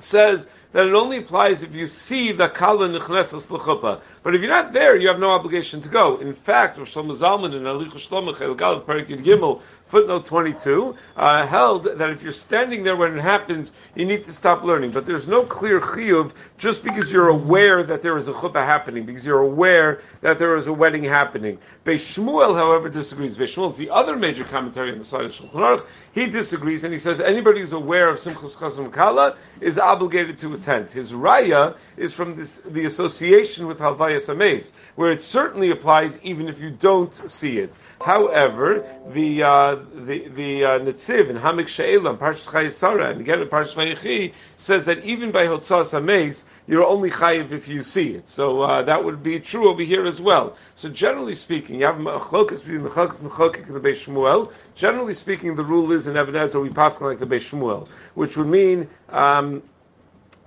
says 0.00 0.46
that 0.72 0.86
it 0.86 0.94
only 0.94 1.18
applies 1.18 1.62
if 1.62 1.74
you 1.74 1.86
see 1.86 2.32
the 2.32 2.48
kala 2.48 2.88
nichnesas 2.88 3.50
l'chuppah. 3.50 4.00
But 4.22 4.34
if 4.34 4.40
you're 4.40 4.50
not 4.50 4.72
there, 4.72 4.96
you 4.96 5.08
have 5.08 5.18
no 5.18 5.30
obligation 5.30 5.80
to 5.82 5.88
go. 5.88 6.18
In 6.18 6.34
fact, 6.34 6.78
Rosh 6.78 6.96
Zalman 6.96 7.54
in 7.54 7.62
Alicha 7.62 7.96
Shlomo 7.96 8.36
Chel 8.36 8.54
Galav 8.54 8.84
Perik 8.84 9.08
Gimel 9.24 9.62
footnote 9.90 10.26
22, 10.26 10.94
uh, 11.16 11.46
held 11.46 11.84
that 11.84 12.10
if 12.10 12.22
you're 12.22 12.32
standing 12.32 12.84
there 12.84 12.96
when 12.96 13.16
it 13.16 13.20
happens, 13.22 13.72
you 13.94 14.04
need 14.04 14.24
to 14.24 14.32
stop 14.32 14.62
learning. 14.62 14.90
But 14.92 15.06
there's 15.06 15.26
no 15.26 15.44
clear 15.44 15.80
chiyuv 15.80 16.32
just 16.58 16.82
because 16.82 17.10
you're 17.12 17.28
aware 17.28 17.84
that 17.84 18.02
there 18.02 18.16
is 18.18 18.28
a 18.28 18.32
chuppah 18.32 18.64
happening, 18.64 19.06
because 19.06 19.24
you're 19.24 19.40
aware 19.40 20.00
that 20.20 20.38
there 20.38 20.56
is 20.56 20.66
a 20.66 20.72
wedding 20.72 21.04
happening. 21.04 21.58
Beis 21.84 22.00
Shmuel, 22.00 22.54
however, 22.54 22.88
disagrees. 22.88 23.36
Beis 23.36 23.54
Shmuel 23.54 23.72
is 23.72 23.78
the 23.78 23.90
other 23.90 24.16
major 24.16 24.44
commentary 24.44 24.92
on 24.92 24.98
the 24.98 25.04
side 25.04 25.24
of 25.24 25.32
Shulchan 25.32 25.54
Aruch. 25.54 25.86
He 26.12 26.26
disagrees, 26.26 26.84
and 26.84 26.92
he 26.92 26.98
says 26.98 27.20
anybody 27.20 27.60
who's 27.60 27.72
aware 27.72 28.08
of 28.08 28.18
Simchas 28.18 28.56
Chasam 28.56 28.92
Kala 28.92 29.36
is 29.60 29.78
obligated 29.78 30.38
to 30.38 30.54
attend. 30.58 30.90
His 30.90 31.12
raya 31.12 31.76
is 31.96 32.12
from 32.12 32.36
this, 32.36 32.60
the 32.66 32.84
association 32.84 33.66
with 33.66 33.78
Halvayas 33.78 34.26
Amez, 34.26 34.72
where 34.96 35.10
it 35.10 35.22
certainly 35.22 35.70
applies 35.70 36.18
even 36.22 36.48
if 36.48 36.58
you 36.58 36.70
don't 36.70 37.14
see 37.30 37.58
it. 37.58 37.72
However, 38.00 38.84
the 39.12 39.42
uh, 39.42 39.76
the 40.06 40.28
the 40.28 40.64
uh, 40.64 40.78
Netziv 40.80 41.30
in 41.30 41.36
Hamik 41.36 41.68
She'elam 41.68 42.18
Parshas 42.18 42.46
Chayesara 42.46 43.10
and 43.10 43.20
again 43.20 43.40
in 43.40 43.48
Parshas 43.48 43.74
Vayechi 43.74 44.32
says 44.56 44.86
that 44.86 45.04
even 45.04 45.32
by 45.32 45.46
Hotzas 45.46 45.90
Hameis 45.90 46.44
you're 46.68 46.84
only 46.84 47.10
chayiv 47.10 47.50
if 47.50 47.66
you 47.66 47.82
see 47.82 48.10
it. 48.10 48.28
So 48.28 48.62
uh, 48.62 48.82
that 48.82 49.02
would 49.02 49.22
be 49.22 49.40
true 49.40 49.70
over 49.70 49.82
here 49.82 50.06
as 50.06 50.20
well. 50.20 50.56
So 50.74 50.90
generally 50.90 51.34
speaking, 51.34 51.80
you 51.80 51.86
have 51.86 51.96
machlokas 51.96 52.60
between 52.60 52.82
the 52.82 52.90
chalokas 52.90 53.20
machlokas 53.20 53.66
and 53.66 53.74
the 53.74 53.80
Beis 53.80 54.04
Shmuel. 54.04 54.52
Generally 54.74 55.14
speaking, 55.14 55.56
the 55.56 55.64
rule 55.64 55.90
is 55.92 56.06
in 56.06 56.16
Ebenezer 56.16 56.60
we 56.60 56.68
pass 56.68 57.00
like 57.00 57.18
the 57.18 57.26
Beis 57.26 57.48
Shmuel, 57.48 57.88
which 58.14 58.36
would 58.36 58.46
mean. 58.46 58.88
Um, 59.08 59.62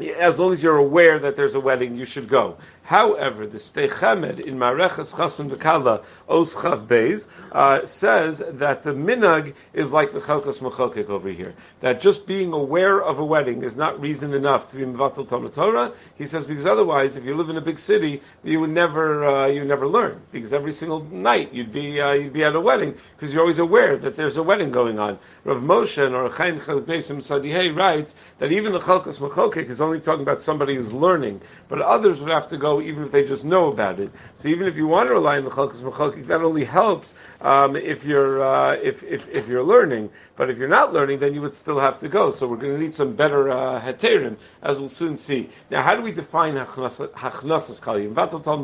as 0.01 0.39
long 0.39 0.53
as 0.53 0.63
you're 0.63 0.77
aware 0.77 1.19
that 1.19 1.35
there's 1.35 1.55
a 1.55 1.59
wedding, 1.59 1.95
you 1.95 2.05
should 2.05 2.29
go. 2.29 2.57
However, 2.83 3.47
the 3.47 3.57
Sdei 3.57 3.89
Chemed 3.89 4.39
in 4.39 4.55
Mareches 4.57 5.13
Chasim 5.13 5.49
Bekala 5.49 6.03
Os 6.27 6.53
Chav 6.53 6.87
Beis 6.87 7.27
uh, 7.51 7.85
says 7.85 8.41
that 8.53 8.83
the 8.83 8.91
minag 8.91 9.53
is 9.73 9.91
like 9.91 10.11
the 10.11 10.19
Chalkas 10.19 10.59
Mechokek 10.59 11.09
over 11.09 11.29
here. 11.29 11.53
That 11.81 12.01
just 12.01 12.25
being 12.25 12.51
aware 12.53 13.01
of 13.01 13.19
a 13.19 13.25
wedding 13.25 13.63
is 13.63 13.75
not 13.75 14.01
reason 14.01 14.33
enough 14.33 14.69
to 14.71 14.77
be 14.77 14.83
Mevatel 14.83 15.29
Talmud 15.29 15.53
Torah. 15.53 15.93
He 16.15 16.25
says 16.25 16.45
because 16.45 16.65
otherwise, 16.65 17.15
if 17.15 17.23
you 17.23 17.35
live 17.35 17.49
in 17.49 17.57
a 17.57 17.61
big 17.61 17.79
city, 17.79 18.21
you 18.43 18.59
would 18.59 18.71
never 18.71 19.25
uh, 19.25 19.47
you 19.47 19.63
never 19.63 19.87
learn 19.87 20.21
because 20.31 20.51
every 20.51 20.73
single 20.73 21.03
night 21.03 21.53
you'd 21.53 21.71
be 21.71 22.01
uh, 22.01 22.13
you'd 22.13 22.33
be 22.33 22.43
at 22.43 22.55
a 22.55 22.59
wedding 22.59 22.95
because 23.15 23.31
you're 23.33 23.41
always 23.41 23.59
aware 23.59 23.97
that 23.97 24.17
there's 24.17 24.37
a 24.37 24.43
wedding 24.43 24.71
going 24.71 24.99
on. 24.99 25.19
Rav 25.43 25.61
Moshe 25.61 25.97
or 25.97 26.29
Chaim 26.29 26.59
Chalpeisim 26.59 27.25
Sadihei 27.25 27.75
writes 27.75 28.15
that 28.39 28.51
even 28.51 28.73
the 28.73 28.79
Chalkas 28.79 29.19
Mechokek 29.19 29.69
is 29.69 29.79
only 29.81 29.90
talking 29.99 30.21
about 30.21 30.41
somebody 30.41 30.75
who's 30.75 30.91
learning, 30.93 31.41
but 31.69 31.81
others 31.81 32.19
would 32.19 32.29
have 32.29 32.49
to 32.49 32.57
go 32.57 32.81
even 32.81 33.03
if 33.03 33.11
they 33.11 33.23
just 33.23 33.43
know 33.43 33.71
about 33.71 33.99
it. 33.99 34.11
So 34.35 34.47
even 34.47 34.67
if 34.67 34.75
you 34.75 34.87
want 34.87 35.07
to 35.09 35.13
rely 35.13 35.37
on 35.37 35.43
the 35.43 35.51
chalkas 35.51 35.81
mechalkik, 35.81 36.27
that 36.27 36.41
only 36.41 36.65
helps 36.65 37.13
um, 37.41 37.75
if 37.75 38.03
you're 38.03 38.43
uh, 38.43 38.75
if, 38.75 39.03
if, 39.03 39.21
if 39.27 39.47
you're 39.47 39.63
learning. 39.63 40.09
But 40.37 40.49
if 40.49 40.57
you're 40.57 40.67
not 40.67 40.93
learning, 40.93 41.19
then 41.19 41.33
you 41.35 41.41
would 41.41 41.53
still 41.53 41.79
have 41.79 41.99
to 41.99 42.09
go. 42.09 42.31
So 42.31 42.47
we're 42.47 42.57
going 42.57 42.73
to 42.73 42.79
need 42.79 42.95
some 42.95 43.15
better 43.15 43.51
uh, 43.51 43.79
heterim, 43.81 44.37
as 44.63 44.79
we'll 44.79 44.89
soon 44.89 45.17
see. 45.17 45.49
Now, 45.69 45.83
how 45.83 45.95
do 45.95 46.01
we 46.01 46.11
define 46.11 46.55
hachnasas 46.55 47.81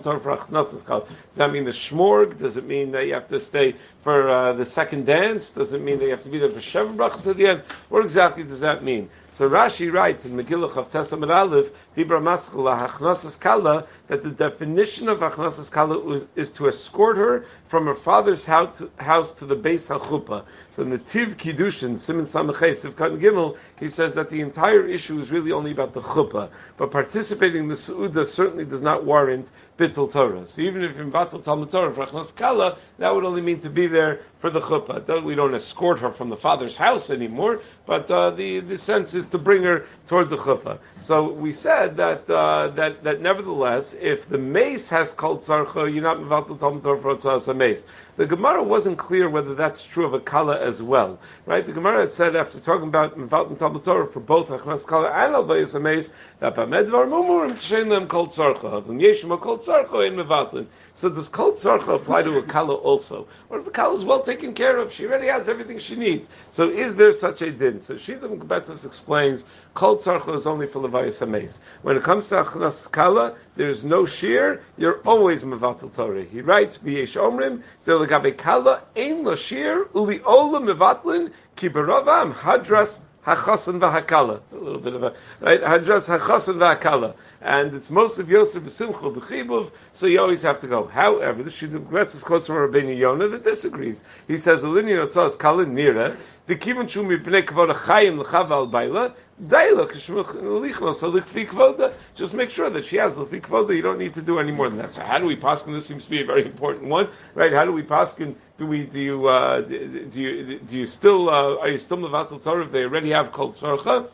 Torah 0.03 0.19
for 0.19 0.37
hachnasas. 0.37 0.85
Does 0.85 1.03
that 1.35 1.51
mean 1.51 1.65
the 1.65 1.71
shmorg? 1.71 2.39
Does 2.39 2.57
it 2.57 2.65
mean 2.65 2.91
that 2.91 3.05
you 3.05 3.13
have 3.13 3.27
to 3.29 3.39
stay 3.39 3.75
for 4.03 4.29
uh, 4.29 4.53
the 4.53 4.65
second 4.65 5.05
dance? 5.05 5.51
Does 5.51 5.73
it 5.73 5.81
mean 5.81 5.99
that 5.99 6.05
you 6.05 6.11
have 6.11 6.23
to 6.23 6.29
be 6.29 6.39
there 6.39 6.49
for 6.49 6.61
seven 6.61 6.97
brachas 6.97 7.27
at 7.27 7.37
the 7.37 7.47
end? 7.47 7.63
What 7.89 8.03
exactly 8.03 8.43
does 8.43 8.59
that 8.61 8.83
mean? 8.83 9.09
So 9.37 9.47
Rashi 9.47 9.93
writes 9.93 10.25
in 10.25 10.31
Megillah 10.31 10.75
of 10.75 10.89
Tesamid 10.89 11.29
Aleph, 11.29 11.67
Dibra 11.97 12.21
Hachnasas 12.21 13.39
Kala, 13.39 13.87
that 14.07 14.21
the 14.21 14.29
definition 14.29 15.09
of 15.09 15.17
Hachnasas 15.17 15.71
Kala 15.71 16.13
is, 16.13 16.25
is, 16.35 16.51
to 16.51 16.67
escort 16.67 17.17
her 17.17 17.45
from 17.69 17.87
her 17.87 17.95
father's 17.95 18.45
house 18.45 18.77
to, 18.77 18.91
house 18.97 19.33
to 19.33 19.47
the 19.47 19.55
base 19.55 19.87
HaChuppah. 19.87 20.45
So 20.75 20.83
in 20.83 20.91
the 20.91 20.99
Tiv 20.99 21.37
Kiddushin, 21.37 21.99
Simon 21.99 22.27
Samachay, 22.27 22.79
Sivkat 22.79 23.19
Gimel, 23.19 23.57
he 23.79 23.89
says 23.89 24.13
that 24.13 24.29
the 24.29 24.41
entire 24.41 24.87
issue 24.87 25.19
is 25.19 25.31
really 25.31 25.51
only 25.51 25.71
about 25.71 25.95
the 25.95 26.01
Chuppah. 26.01 26.51
But 26.77 26.91
participating 26.91 27.63
in 27.63 27.67
the 27.67 27.75
Su'udah 27.75 28.27
certainly 28.27 28.65
does 28.65 28.83
not 28.83 29.03
warrant 29.03 29.49
Bittul 29.79 30.11
Torah. 30.11 30.47
So 30.47 30.61
even 30.61 30.83
if 30.83 30.95
in 30.97 31.11
Batal 31.11 31.43
Talmud 31.43 31.71
Torah 31.71 31.93
for 31.95 32.05
Hachnas 32.05 32.35
Kala, 32.35 32.77
that 32.99 33.13
would 33.13 33.23
only 33.23 33.41
mean 33.41 33.59
to 33.61 33.69
be 33.69 33.87
there 33.87 34.21
for 34.39 34.49
the 34.51 34.59
chuppah. 34.61 35.23
We 35.23 35.35
don't 35.35 35.55
escort 35.55 35.99
her 35.99 36.11
from 36.11 36.29
the 36.29 36.37
father's 36.37 36.75
house 36.75 37.09
anymore, 37.09 37.61
but 37.85 38.09
uh, 38.11 38.31
the 38.31 38.59
the 38.59 38.77
sense 38.77 39.13
is 39.13 39.25
to 39.27 39.37
bring 39.37 39.63
her 39.63 39.85
toward 40.07 40.29
the 40.29 40.37
chuppah. 40.37 40.79
So 41.05 41.31
we 41.31 41.51
said 41.51 41.86
that 41.95 42.29
uh, 42.29 42.69
that 42.75 43.03
that 43.03 43.21
nevertheless, 43.21 43.95
if 43.99 44.27
the 44.29 44.37
mace 44.37 44.87
has 44.87 45.13
called 45.13 45.43
tzarcha, 45.43 45.93
you're 45.93 46.03
not 46.03 46.17
mevatel 46.17 46.59
talmud 46.59 46.83
Torah 46.83 47.01
for 47.01 47.51
a 47.51 47.53
mace. 47.53 47.83
The 48.17 48.25
Gemara 48.25 48.63
wasn't 48.63 48.97
clear 48.97 49.29
whether 49.29 49.53
that's 49.53 49.83
true 49.83 50.03
of 50.03 50.15
a 50.15 50.19
kala 50.19 50.59
as 50.59 50.81
well, 50.81 51.19
right? 51.45 51.63
The 51.63 51.71
Gemara 51.71 51.99
had 51.99 52.11
said 52.11 52.35
after 52.35 52.59
talking 52.59 52.87
about 52.87 53.15
mevatel 53.15 53.59
talmud 53.59 53.83
Torah 53.83 54.11
for 54.11 54.19
both 54.19 54.47
achmas 54.47 54.83
kala 54.87 55.11
and 55.11 55.35
alvayis 55.35 55.79
mace 55.79 56.09
that 56.39 56.55
bamedvar 56.55 57.07
mumurim 57.07 57.59
tshein 57.59 57.89
them 57.89 58.07
called 58.07 58.31
tzarcha, 58.31 58.89
and 58.89 58.99
yeshima 58.99 59.39
called 59.39 59.61
tzarcha 59.61 60.07
in 60.07 60.15
mevatlin. 60.15 60.65
So 60.95 61.09
does 61.09 61.29
kol 61.29 61.51
tzarcha 61.53 61.93
apply 61.93 62.23
to 62.23 62.39
a 62.39 62.43
kala 62.43 62.73
also? 62.73 63.27
Or 63.49 63.59
if 63.59 63.65
the 63.65 63.71
kala 63.71 63.99
is 63.99 64.03
well 64.03 64.23
taken 64.23 64.55
care 64.55 64.77
of, 64.79 64.91
she 64.91 65.05
already 65.05 65.27
has 65.27 65.47
everything 65.47 65.77
she 65.77 65.95
needs. 65.95 66.27
So 66.49 66.71
is 66.71 66.95
there 66.95 67.13
such 67.13 67.43
a 67.43 67.51
din? 67.51 67.79
So 67.79 67.93
Shita 67.93 68.21
Mekbetzis 68.21 68.83
explains 68.83 69.43
kol 69.75 69.97
tzarcha 69.97 70.35
is 70.35 70.47
only 70.47 70.65
for 70.65 70.81
levayis 70.81 71.19
hames. 71.19 71.59
When 71.83 71.95
it 71.95 72.03
comes 72.03 72.29
to 72.29 72.43
achnas 72.43 72.91
kala, 72.91 73.35
there 73.55 73.69
is 73.69 73.83
no 73.83 74.07
shear. 74.07 74.63
You're 74.77 75.01
always 75.01 75.43
mevatel 75.43 75.95
Torah. 75.95 76.23
He 76.23 76.41
writes 76.41 76.79
v'yesh 76.79 77.15
omrim 77.15 77.61
de 77.85 78.06
legabe 78.07 78.37
kala 78.37 78.83
ein 78.95 79.23
lo 79.23 79.35
shear 79.35 79.85
uli 79.93 80.21
ola 80.23 80.59
mevatlin 80.59 81.31
ki 81.55 81.69
beravam 81.69 82.33
hadras 82.33 82.99
hachasan 83.27 83.79
v'hakala. 83.79 84.41
A 84.51 84.55
little 84.55 84.79
bit 84.79 84.93
of 84.93 85.03
a 85.03 85.13
right. 85.41 85.61
Hadras 85.61 86.05
hachasan 86.05 86.55
v'hakala, 86.55 87.15
and 87.41 87.73
it's 87.73 87.89
most 87.89 88.17
of 88.19 88.29
Yosef 88.29 88.63
b'simcha 88.63 89.15
b'chibuv. 89.15 89.71
So 89.93 90.05
you 90.05 90.19
always 90.19 90.41
have 90.43 90.59
to 90.61 90.67
go. 90.67 90.87
However, 90.87 91.43
the 91.43 91.49
Shidduch 91.49 91.85
Gretzes 91.89 92.23
quotes 92.23 92.47
from 92.47 92.55
Rabbeinu 92.55 92.97
Yonah 92.97 93.27
that 93.29 93.43
disagrees. 93.43 94.03
He 94.27 94.37
says, 94.37 94.63
"Alini 94.63 94.93
notzas 94.93 95.37
kala 95.37 95.65
nira 95.65 96.17
the 96.47 96.55
kivon 96.55 96.89
shu 96.89 97.03
mipnei 97.03 97.45
kvod 97.45 97.75
chayim 97.75 98.17
l'chaval 98.19 98.71
baila 98.71 99.13
daila 99.41 99.85
kishmich 99.91 100.95
so 100.95 101.07
l'chfi 101.09 101.47
kvoda. 101.47 101.93
Just 102.15 102.33
make 102.33 102.49
sure 102.49 102.69
that 102.69 102.85
she 102.85 102.95
has 102.95 103.15
l'chfi 103.17 103.41
kvoda. 103.41 103.75
You 103.75 103.81
don't 103.81 103.99
need 103.99 104.13
to 104.13 104.21
do 104.21 104.39
any 104.39 104.51
more 104.51 104.69
than 104.69 104.79
that. 104.79 104.95
So 104.95 105.01
how 105.01 105.19
do 105.19 105.25
we 105.25 105.35
paskin? 105.35 105.73
This 105.73 105.85
seems 105.85 106.05
to 106.05 106.09
be 106.09 106.21
a 106.21 106.25
very 106.25 106.45
important 106.45 106.85
one, 106.85 107.09
right? 107.35 107.51
How 107.51 107.65
do 107.65 107.73
we 107.73 107.83
paskin? 107.83 108.35
Do 108.57 108.65
we 108.65 108.85
do 108.85 109.01
you 109.01 109.27
uh, 109.27 109.61
do 109.61 110.09
you 110.13 110.59
do 110.59 110.77
you 110.77 110.85
still 110.85 111.29
uh, 111.29 111.57
are 111.59 111.69
you 111.69 111.77
still 111.77 111.97
mevatel 111.97 112.41
Torah 112.41 112.65
if 112.65 112.71
they 112.71 112.83
already 112.83 113.11
have 113.11 113.31
kol 113.33 113.53
tzorcha? 113.53 114.09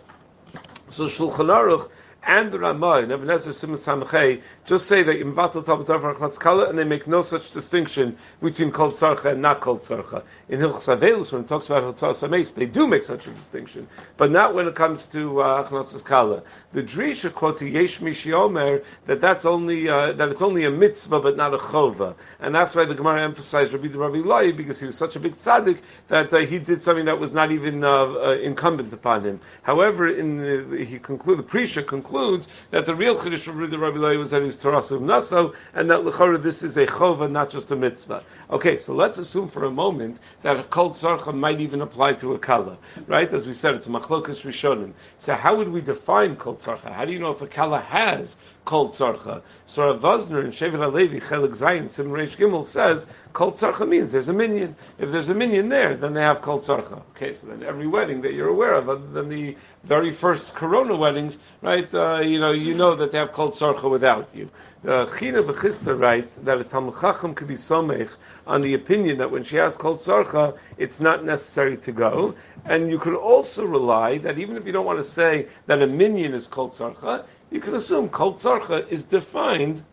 So 0.89 1.07
Shulchan 1.07 1.49
Aruch 1.49 1.89
and 2.25 2.51
the 2.51 2.59
Ramah 2.59 3.07
Ezra 3.33 3.53
Simon 3.53 3.77
Samachay 3.77 4.41
just 4.65 4.87
say 4.87 5.03
that 5.03 5.19
Imvatal 5.19 5.65
Talmud 5.65 5.87
Torah 5.87 6.29
Kala, 6.29 6.69
and 6.69 6.77
they 6.77 6.83
make 6.83 7.07
no 7.07 7.21
such 7.21 7.51
distinction 7.51 8.17
between 8.41 8.71
Kol 8.71 8.91
Tzarcha 8.91 9.33
and 9.33 9.41
not 9.41 9.61
Kol 9.61 9.79
Tzarcha. 9.79 10.23
In 10.49 10.59
Hilchos 10.59 10.87
Avelus, 10.87 11.31
when 11.31 11.41
it 11.41 11.47
talks 11.47 11.65
about 11.65 11.83
Hilchos 11.83 12.19
Sameis, 12.19 12.53
they 12.55 12.65
do 12.65 12.87
make 12.87 13.03
such 13.03 13.27
a 13.27 13.31
distinction, 13.31 13.87
but 14.17 14.31
not 14.31 14.55
when 14.55 14.67
it 14.67 14.75
comes 14.75 15.05
to 15.07 15.41
uh, 15.41 15.83
Kala. 16.03 16.43
The 16.73 16.83
Drisha 16.83 17.33
quotes 17.33 17.61
Yesh 17.61 17.99
Mishiomer 17.99 18.83
that 19.07 19.19
that's 19.19 19.45
only 19.45 19.89
uh, 19.89 20.13
that 20.13 20.29
it's 20.29 20.41
only 20.41 20.65
a 20.65 20.71
mitzvah 20.71 21.19
but 21.19 21.35
not 21.35 21.53
a 21.53 21.57
chova, 21.57 22.15
and 22.39 22.55
that's 22.55 22.75
why 22.75 22.85
the 22.85 22.95
Gemara 22.95 23.23
emphasized 23.23 23.73
Rabbi 23.73 23.87
Rabbi 23.87 24.25
Lai 24.25 24.51
because 24.51 24.79
he 24.79 24.85
was 24.85 24.97
such 24.97 25.15
a 25.15 25.19
big 25.19 25.35
tzaddik 25.35 25.79
that 26.07 26.33
uh, 26.33 26.39
he 26.39 26.59
did 26.59 26.81
something 26.81 27.05
that 27.05 27.19
was 27.19 27.31
not 27.31 27.51
even 27.51 27.83
uh, 27.83 27.89
uh, 27.89 28.37
incumbent 28.41 28.93
upon 28.93 29.25
him. 29.25 29.41
However, 29.63 30.07
in 30.07 30.37
the, 30.37 30.85
he 30.85 30.99
conclude 30.99 31.39
the 31.39 31.43
Prisha 31.43 31.85
concludes 32.13 32.47
that 32.71 32.85
the 32.85 32.95
real 32.95 33.17
Chiddush 33.17 33.47
of 33.47 33.55
Rabbi 33.55 33.97
Lai 33.97 34.15
was 34.17 34.29
that 34.29 34.41
he 34.41 34.47
was 34.47 34.57
Tarasu 34.57 35.01
Naso, 35.01 35.53
and 35.73 35.89
that 35.89 35.99
Lechora 35.99 36.41
this 36.41 36.61
is 36.61 36.77
a 36.77 36.85
chova, 36.85 37.29
not 37.29 37.49
just 37.49 37.71
a 37.71 37.75
mitzvah. 37.75 38.23
Okay, 38.51 38.77
so 38.77 38.93
let's 38.93 39.17
assume 39.17 39.49
for 39.49 39.65
a 39.65 39.71
moment 39.71 40.19
that 40.43 40.59
a 40.59 40.63
kol 40.65 40.91
tzarcha 40.91 41.33
might 41.33 41.59
even 41.59 41.81
apply 41.81 42.13
to 42.13 42.33
a 42.33 42.39
kala, 42.39 42.77
right? 43.07 43.33
As 43.33 43.47
we 43.47 43.53
said, 43.53 43.73
it's 43.73 43.87
machlokas 43.87 44.41
rishonim. 44.43 44.93
So 45.17 45.33
how 45.33 45.57
would 45.57 45.69
we 45.69 45.81
define 45.81 46.35
kol 46.35 46.55
tzarcha? 46.55 46.93
How 46.93 47.05
do 47.05 47.11
you 47.11 47.19
know 47.19 47.31
if 47.31 47.41
a 47.41 47.47
kala 47.47 47.79
has 47.79 48.37
kol 48.65 48.91
tzarcha? 48.91 49.41
So 49.65 49.87
Rav 49.87 50.01
Vosner 50.01 50.43
and 50.43 50.53
Shevet 50.53 50.75
Alevi, 50.75 51.21
Chelik 51.21 51.57
Zayin, 51.57 51.89
Sim 51.89 52.07
Reish 52.07 52.37
Gimel 52.37 52.65
says, 52.65 53.05
kol 53.33 53.53
tzarcha 53.53 53.87
means 53.87 54.11
there's 54.11 54.29
a 54.29 54.33
minion. 54.33 54.75
If 54.99 55.11
there's 55.11 55.29
a 55.29 55.33
minion 55.33 55.69
there, 55.69 55.97
then 55.97 56.13
they 56.13 56.21
have 56.21 56.41
kol 56.41 56.61
tzarcha. 56.61 57.01
Okay, 57.15 57.33
so 57.33 57.47
then 57.47 57.63
every 57.63 57.87
wedding 57.87 58.21
that 58.21 58.33
you're 58.33 58.49
aware 58.49 58.75
of, 58.75 58.89
other 58.89 59.07
than 59.07 59.29
the 59.29 59.55
very 59.83 60.15
first 60.15 60.53
corona 60.55 60.95
weddings, 60.95 61.37
right, 61.61 61.91
uh, 61.93 62.19
you 62.19 62.39
know, 62.39 62.51
you 62.51 62.73
know 62.73 62.95
that 62.95 63.11
they 63.11 63.17
have 63.17 63.33
kol 63.33 63.51
tzarcha 63.51 63.89
without 63.89 64.29
you. 64.33 64.49
The 64.83 65.05
China 65.19 65.43
Bechista 65.43 65.97
writes 65.99 66.33
that 66.43 66.57
a 66.57 66.63
Talmud 66.63 66.95
Chacham 66.99 67.33
could 67.33 67.47
be 67.47 67.55
somech 67.55 68.09
on 68.45 68.61
the 68.61 68.73
opinion 68.73 69.17
that 69.17 69.31
when 69.31 69.43
she 69.43 69.55
has 69.55 69.75
kol 69.75 69.97
tzarcha, 69.97 70.57
it's 70.77 70.99
not 70.99 71.25
necessary 71.25 71.77
to 71.77 71.91
go. 71.91 72.35
And 72.65 72.89
you 72.89 72.99
could 72.99 73.15
also 73.15 73.65
rely 73.65 74.17
that 74.19 74.37
even 74.37 74.55
if 74.55 74.65
you 74.65 74.71
don't 74.71 74.85
want 74.85 75.03
to 75.03 75.09
say 75.09 75.47
that 75.67 75.81
a 75.81 75.87
minion 75.87 76.33
is 76.33 76.47
kol 76.47 76.69
tzarcha, 76.69 77.25
you 77.51 77.59
can 77.59 77.75
assume 77.75 78.09
kol 78.09 78.35
tzarcha 78.35 78.87
is 78.89 79.03
defined 79.03 79.83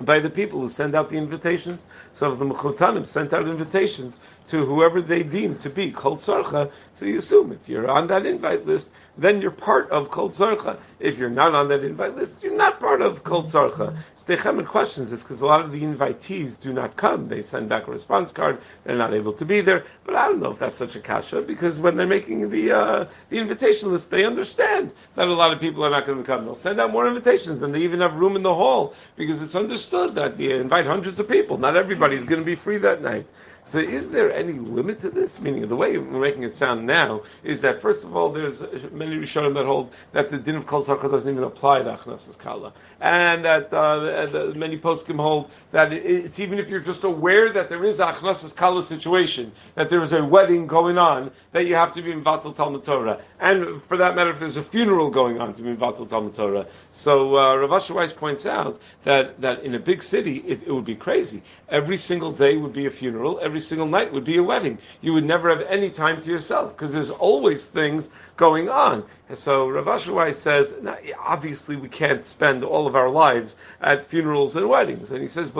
by 0.00 0.18
the 0.18 0.30
people 0.30 0.60
who 0.60 0.68
send 0.68 0.94
out 0.94 1.08
the 1.08 1.16
invitations. 1.16 1.86
So 2.12 2.32
if 2.32 2.38
the 2.38 2.44
Mechutanim 2.44 3.06
sent 3.06 3.32
out 3.32 3.48
invitations 3.48 4.20
to 4.48 4.64
whoever 4.66 5.00
they 5.00 5.22
deem 5.22 5.58
to 5.58 5.70
be 5.70 5.90
Kol 5.90 6.18
Tzarcha, 6.18 6.70
so 6.94 7.04
you 7.04 7.18
assume 7.18 7.52
if 7.52 7.68
you're 7.68 7.90
on 7.90 8.06
that 8.08 8.26
invite 8.26 8.66
list, 8.66 8.90
then 9.16 9.40
you're 9.40 9.50
part 9.50 9.90
of 9.90 10.10
Kol 10.10 10.30
Tzarcha. 10.30 10.78
If 11.00 11.16
you're 11.18 11.30
not 11.30 11.54
on 11.54 11.68
that 11.68 11.84
invite 11.84 12.16
list, 12.16 12.42
you're 12.42 12.56
not 12.56 12.80
part 12.80 13.00
of 13.00 13.24
Kol 13.24 13.44
Tzarcha. 13.44 13.96
Sdei 14.18 14.38
Chemed 14.38 14.66
questions 14.66 15.10
this 15.10 15.22
because 15.22 15.40
a 15.40 15.46
lot 15.46 15.64
of 15.64 15.70
the 15.72 15.80
invitees 15.80 16.58
do 16.60 16.72
not 16.72 16.96
come. 16.96 17.28
They 17.28 17.42
send 17.42 17.68
back 17.68 17.88
a 17.88 17.90
response 17.90 18.32
card, 18.32 18.60
they're 18.84 18.96
not 18.96 19.14
able 19.14 19.32
to 19.34 19.44
be 19.44 19.60
there. 19.60 19.84
But 20.04 20.14
I 20.16 20.28
don't 20.28 20.40
know 20.40 20.52
if 20.52 20.58
that's 20.58 20.78
such 20.78 20.96
a 20.96 21.00
kasha 21.00 21.42
because 21.42 21.78
when 21.78 21.96
they're 21.96 22.06
making 22.06 22.50
the, 22.50 22.72
uh, 22.72 23.08
the 23.30 23.36
invitation 23.38 23.92
list, 23.92 24.10
they 24.10 24.24
understand 24.24 24.92
that 25.16 25.28
a 25.28 25.32
lot 25.32 25.52
of 25.52 25.60
people 25.60 25.84
are 25.84 25.90
not 25.90 26.06
going 26.06 26.18
to 26.18 26.24
come. 26.24 26.44
They'll 26.44 26.56
send 26.56 26.80
out 26.80 26.92
more 26.92 27.06
invitations 27.06 27.62
and 27.62 27.74
they 27.74 27.80
even 27.80 28.00
have 28.00 28.14
room 28.14 28.36
in 28.36 28.42
the 28.42 28.54
hall 28.54 28.94
because 29.16 29.40
it's 29.42 29.54
understood 29.54 30.14
that 30.16 30.38
you 30.38 30.56
invite 30.56 30.86
hundreds 30.86 31.18
of 31.20 31.28
people. 31.28 31.58
Not 31.58 31.76
everybody 31.76 32.16
is 32.16 32.26
going 32.26 32.40
to 32.40 32.46
be 32.46 32.56
free 32.56 32.78
that 32.78 33.02
night. 33.02 33.26
So 33.66 33.78
is 33.78 34.10
there 34.10 34.30
any 34.32 34.52
limit 34.52 35.00
to 35.00 35.10
this? 35.10 35.40
Meaning, 35.40 35.66
the 35.68 35.76
way 35.76 35.96
we're 35.96 36.20
making 36.20 36.42
it 36.42 36.54
sound 36.54 36.86
now 36.86 37.22
is 37.42 37.62
that, 37.62 37.80
first 37.80 38.04
of 38.04 38.14
all, 38.14 38.30
there's 38.30 38.60
many 38.92 39.16
Rishonim 39.16 39.54
that 39.54 39.64
hold 39.64 39.90
that 40.12 40.30
the 40.30 40.38
din 40.38 40.56
of 40.56 40.66
Kol 40.66 40.84
Tzarcha 40.84 41.10
doesn't 41.10 41.30
even 41.30 41.44
apply 41.44 41.78
to 41.78 41.96
Achnasas 41.96 42.38
Kala. 42.38 42.74
And 43.00 43.44
that 43.44 43.72
uh, 43.72 44.52
many 44.54 44.78
poskim 44.78 45.16
hold 45.16 45.50
that 45.72 45.92
it's 45.92 46.38
even 46.38 46.58
if 46.58 46.68
you're 46.68 46.80
just 46.80 47.04
aware 47.04 47.52
that 47.52 47.70
there 47.70 47.84
is 47.84 47.98
Achnasas 48.00 48.54
Kala 48.54 48.84
situation, 48.84 49.50
that 49.76 49.88
there 49.88 50.02
is 50.02 50.12
a 50.12 50.22
wedding 50.22 50.66
going 50.66 50.98
on, 50.98 51.30
that 51.52 51.66
you 51.66 51.74
have 51.74 51.92
to 51.94 52.02
be 52.02 52.12
in 52.12 52.22
Vatal 52.22 52.54
Talmud 52.54 52.84
Torah. 52.84 53.22
And 53.40 53.82
for 53.88 53.96
that 53.96 54.14
matter, 54.14 54.30
if 54.30 54.40
there's 54.40 54.56
a 54.58 54.64
funeral 54.64 55.10
going 55.10 55.40
on, 55.40 55.54
to 55.54 55.62
be 55.62 55.70
in 55.70 55.76
Vatal 55.78 56.08
Talmud 56.08 56.34
Torah. 56.34 56.66
So 56.92 57.36
uh, 57.38 57.56
Rav 57.56 57.72
Asher 57.72 57.94
Weiss 57.94 58.12
points 58.12 58.44
out 58.44 58.80
that, 59.04 59.40
that 59.40 59.62
in 59.62 59.74
a 59.74 59.78
big 59.78 60.02
city, 60.02 60.38
it, 60.46 60.62
it 60.66 60.72
would 60.72 60.84
be 60.84 60.96
crazy. 60.96 61.42
Every 61.68 61.96
single 61.96 62.32
day 62.32 62.56
would 62.56 62.72
be 62.72 62.86
a 62.86 62.90
funeral. 62.90 63.40
Every 63.42 63.53
single 63.60 63.86
night 63.86 64.12
would 64.12 64.24
be 64.24 64.38
a 64.38 64.42
wedding. 64.42 64.78
You 65.00 65.12
would 65.14 65.24
never 65.24 65.48
have 65.48 65.66
any 65.68 65.90
time 65.90 66.22
to 66.22 66.30
yourself 66.30 66.72
because 66.72 66.92
there's 66.92 67.10
always 67.10 67.64
things 67.66 68.08
going 68.36 68.68
on. 68.68 69.04
And 69.26 69.38
so 69.38 69.68
Rav 69.68 69.88
Asher 69.88 70.34
says, 70.34 70.74
obviously 71.18 71.76
we 71.76 71.88
can't 71.88 72.26
spend 72.26 72.62
all 72.62 72.86
of 72.86 72.94
our 72.94 73.08
lives 73.08 73.56
at 73.80 74.06
funerals 74.06 74.54
and 74.54 74.68
weddings. 74.68 75.10
And 75.10 75.22
he 75.22 75.28
says. 75.28 75.50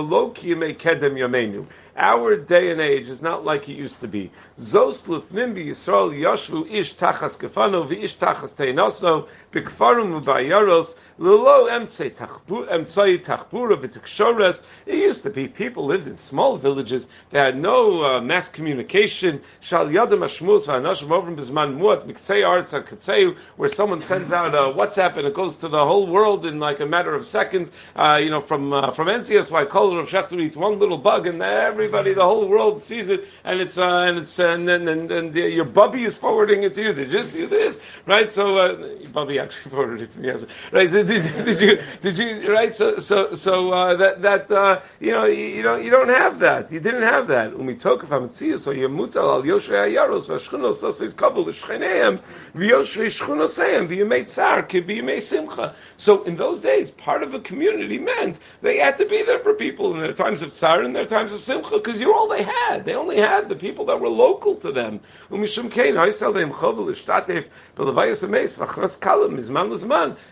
Our 1.97 2.37
day 2.37 2.73
and 2.73 2.80
age 2.80 3.09
is 3.09 3.23
not 3.23 3.44
like 3.44 3.68
it 3.68 3.75
used 3.75 4.00
to 4.00 4.09
be. 4.09 4.33
Zos 4.59 5.04
lefnim 5.04 5.54
Yisrael 5.54 6.12
yashvu 6.12 6.68
ish 6.68 6.97
tachas 6.97 7.38
kefano 7.38 7.87
v'ish 7.88 8.16
tachas 8.18 8.52
teinaso 8.54 9.28
b'kfarim 9.52 10.21
u'bayaros 10.21 10.97
lilo 11.18 11.68
emtzei 11.68 12.12
tachbura 12.12 13.76
v'tikshores. 13.80 14.62
It 14.87 14.97
used 14.97 15.23
to 15.23 15.30
be 15.30 15.47
people 15.47 15.87
lived 15.87 16.09
in 16.09 16.16
small 16.16 16.59
villages. 16.59 17.06
They 17.30 17.38
had 17.38 17.56
no 17.56 18.02
uh, 18.02 18.21
mass 18.21 18.49
communication. 18.49 19.40
Shal 19.61 19.87
yadam 19.87 20.18
hashmuz 20.18 20.66
v'anashim 20.66 21.11
ovrim 21.11 21.37
b'zman 21.37 21.78
muat 21.78 22.09
miksei 22.09 22.44
arts 22.44 22.73
ha'katzeu 22.73 23.37
where 23.64 23.73
someone 23.75 24.04
sends 24.04 24.30
out 24.30 24.54
a 24.54 24.75
WhatsApp 24.78 25.16
and 25.16 25.26
it 25.26 25.33
goes 25.33 25.56
to 25.56 25.71
the 25.71 25.83
whole 25.83 26.06
world 26.06 26.44
in 26.44 26.61
like 26.61 26.80
a 26.80 26.87
matter 26.87 27.14
of 27.14 27.25
seconds. 27.25 27.71
Uh, 27.97 28.18
you 28.23 28.28
know, 28.28 28.42
from 28.42 28.75
uh, 28.75 28.92
from 28.94 29.09
NCSY, 29.09 29.71
Kol 29.71 29.97
Rav 29.97 30.06
Schachter 30.06 30.38
eats 30.38 30.54
one 30.54 30.78
little 30.78 30.99
bug 30.99 31.26
and 31.26 31.40
every 31.40 31.85
everybody, 31.85 32.12
the 32.12 32.21
whole 32.23 32.47
world 32.47 32.83
sees 32.83 33.09
it, 33.09 33.23
and 33.44 33.61
it's 33.62 33.78
uh, 33.78 34.04
and 34.06 34.18
it's 34.18 34.38
uh, 34.38 34.49
and 34.50 34.68
and, 34.68 34.87
and, 34.87 35.11
and 35.11 35.35
your 35.35 35.64
bubby 35.64 36.04
is 36.04 36.14
forwarding 36.18 36.62
it 36.62 36.75
to 36.75 36.83
you. 36.83 36.92
Did 36.92 37.11
you 37.11 37.25
see 37.25 37.47
this? 37.47 37.78
Right? 38.06 38.30
So 38.30 38.59
uh, 38.59 39.09
bubby 39.14 39.38
actually 39.38 39.71
forwarded 39.76 40.11
it 40.11 40.12
to 40.12 40.18
me. 40.18 40.28
Right? 40.73 40.90
Did, 40.90 41.09
did, 41.09 41.44
did 41.47 41.61
you 41.61 41.78
did 42.02 42.18
you 42.18 42.52
right? 42.52 42.76
So 42.76 42.99
so 42.99 43.35
so 43.35 43.71
uh, 43.73 43.97
that 43.97 44.21
that 44.21 44.50
uh, 44.50 44.83
you 45.00 45.12
know 45.12 45.25
you, 45.25 45.47
you 45.47 45.62
don't 45.62 45.83
you 45.83 45.90
don't 45.90 46.11
have 46.11 46.38
that. 46.40 46.71
You 46.71 46.80
didn't 46.80 47.02
have 47.02 47.28
that. 47.28 47.52
Umitokav 47.52 48.09
hametzias 48.09 48.61
so 48.61 48.73
yemutal 48.75 49.37
al 49.37 49.42
yoshrei 49.42 49.94
ayaros 49.97 50.28
v'ashchunos 50.28 50.99
says 50.99 51.14
kabul 51.14 51.47
l'shcheneim 51.47 52.21
v'yoshrei 52.54 53.06
shchunoseim 53.44 53.88
v'yemei 53.88 54.26
tsar 54.26 54.62
kibiyemei 54.66 55.20
simcha. 55.22 55.74
So 55.96 56.22
in 56.24 56.36
those 56.36 56.60
days, 56.60 56.90
part 56.90 57.22
of 57.22 57.34
a 57.34 57.40
community 57.40 57.98
meant 57.98 58.38
they 58.62 58.78
had 58.78 58.98
to 58.98 59.06
be 59.06 59.22
there 59.22 59.40
for 59.40 59.54
people 59.54 59.94
in 59.94 60.00
their 60.00 60.12
times 60.12 60.42
of 60.42 60.52
tsar 60.52 60.82
and 60.82 60.94
their 60.94 61.06
times 61.06 61.32
of 61.32 61.40
simcha 61.40 61.70
because 61.78 62.00
you're 62.00 62.14
all 62.14 62.28
they 62.28 62.42
had. 62.42 62.84
They 62.84 62.94
only 62.94 63.18
had 63.18 63.48
the 63.48 63.56
people 63.56 63.86
that 63.86 64.00
were 64.00 64.08
local 64.08 64.56
to 64.56 64.72
them. 64.72 65.00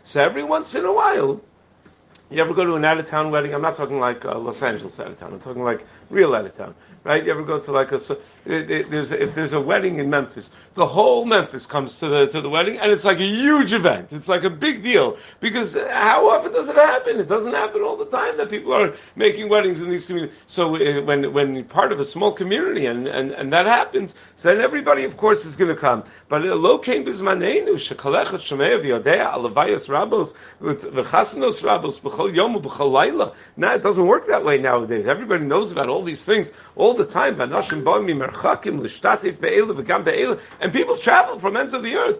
So 0.04 0.20
every 0.20 0.42
once 0.42 0.74
in 0.74 0.84
a 0.84 0.92
while, 0.92 1.40
you 2.32 2.42
ever 2.42 2.54
go 2.54 2.64
to 2.64 2.74
an 2.74 2.84
out 2.84 2.98
of 2.98 3.06
town 3.08 3.30
wedding? 3.30 3.54
I'm 3.54 3.62
not 3.62 3.76
talking 3.76 3.98
like 3.98 4.24
uh, 4.24 4.38
Los 4.38 4.62
Angeles 4.62 4.98
out 4.98 5.08
of 5.08 5.18
town. 5.18 5.34
I'm 5.34 5.40
talking 5.40 5.62
like 5.62 5.84
real 6.10 6.34
out 6.34 6.46
of 6.46 6.56
town, 6.56 6.74
right? 7.04 7.24
You 7.24 7.30
ever 7.30 7.44
go 7.44 7.60
to 7.60 7.72
like 7.72 7.92
a 7.92 7.98
it, 8.44 8.70
it, 8.70 8.90
there's 8.90 9.12
a, 9.12 9.22
if 9.22 9.34
there's 9.34 9.52
a 9.52 9.60
wedding 9.60 9.98
in 9.98 10.10
Memphis, 10.10 10.50
the 10.74 10.86
whole 10.86 11.24
Memphis 11.24 11.64
comes 11.64 11.96
to 11.98 12.08
the 12.08 12.26
to 12.28 12.40
the 12.40 12.48
wedding, 12.48 12.78
and 12.78 12.90
it's 12.90 13.04
like 13.04 13.18
a 13.18 13.26
huge 13.26 13.72
event. 13.72 14.08
It's 14.10 14.26
like 14.26 14.42
a 14.42 14.50
big 14.50 14.82
deal 14.82 15.16
because 15.40 15.74
how 15.74 16.28
often 16.28 16.52
does 16.52 16.68
it 16.68 16.74
happen? 16.74 17.20
It 17.20 17.28
doesn't 17.28 17.52
happen 17.52 17.82
all 17.82 17.96
the 17.96 18.06
time 18.06 18.36
that 18.38 18.50
people 18.50 18.72
are 18.72 18.94
making 19.14 19.48
weddings 19.48 19.80
in 19.80 19.88
these 19.88 20.06
communities. 20.06 20.36
So 20.46 20.74
uh, 20.74 21.02
when 21.04 21.32
when 21.32 21.54
you're 21.54 21.64
part 21.64 21.92
of 21.92 22.00
a 22.00 22.04
small 22.04 22.32
community 22.32 22.86
and, 22.86 23.06
and, 23.06 23.30
and 23.32 23.52
that 23.52 23.66
happens, 23.66 24.14
so 24.34 24.52
then 24.52 24.60
everybody 24.60 25.04
of 25.04 25.16
course 25.16 25.44
is 25.44 25.54
going 25.54 25.72
to 25.74 25.80
come. 25.80 26.04
But 26.28 26.42
lo 26.42 26.78
came 26.78 27.04
bismanenu 27.04 27.74
shekalechet 27.76 28.40
shemei 28.40 28.82
v'yodea 28.82 29.34
alavayas 29.34 29.86
rabos 29.86 30.32
v'chasanos 30.60 31.62
rabos 31.62 32.00
yom. 32.26 32.54
Now 33.56 33.74
it 33.74 33.82
doesn't 33.82 34.06
work 34.06 34.26
that 34.28 34.44
way 34.44 34.58
nowadays. 34.58 35.06
Everybody 35.06 35.44
knows 35.44 35.70
about 35.70 35.88
all 35.88 36.04
these 36.04 36.24
things 36.24 36.52
all 36.76 36.94
the 36.94 37.06
time. 37.06 37.40
And 37.40 37.52
people 40.72 40.98
travel 40.98 41.40
from 41.40 41.56
ends 41.56 41.72
of 41.72 41.82
the 41.82 41.94
earth. 41.94 42.18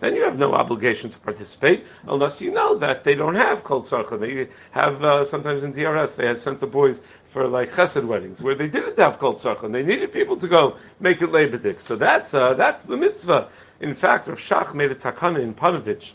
Then 0.00 0.14
you 0.14 0.24
have 0.24 0.38
no 0.38 0.54
obligation 0.54 1.10
to 1.10 1.18
participate 1.18 1.84
unless 2.06 2.40
you 2.40 2.52
know 2.52 2.78
that 2.78 3.04
they 3.04 3.14
don't 3.14 3.34
have 3.34 3.64
kol 3.64 3.84
tzorcha. 3.84 4.18
They 4.20 4.48
have 4.70 5.02
uh, 5.02 5.24
sometimes 5.24 5.62
in 5.62 5.72
DRS 5.72 6.12
they 6.14 6.26
had 6.26 6.40
sent 6.40 6.60
the 6.60 6.66
boys 6.66 7.00
for 7.32 7.48
like 7.48 7.70
chesed 7.70 8.06
weddings 8.06 8.40
where 8.40 8.54
they 8.54 8.68
didn't 8.68 8.98
have 8.98 9.18
kol 9.18 9.34
tzorcha 9.34 9.64
and 9.64 9.74
they 9.74 9.82
needed 9.82 10.12
people 10.12 10.36
to 10.38 10.48
go 10.48 10.76
make 11.00 11.22
it 11.22 11.30
lebedik. 11.30 11.80
So 11.80 11.96
that's 11.96 12.34
uh, 12.34 12.54
that's 12.54 12.84
the 12.84 12.96
mitzvah. 12.96 13.48
In 13.80 13.94
fact, 13.94 14.28
Rav 14.28 14.38
Shach 14.38 14.74
made 14.74 14.90
a 14.90 14.94
takana 14.94 15.42
in 15.42 15.54
Panovich 15.54 16.12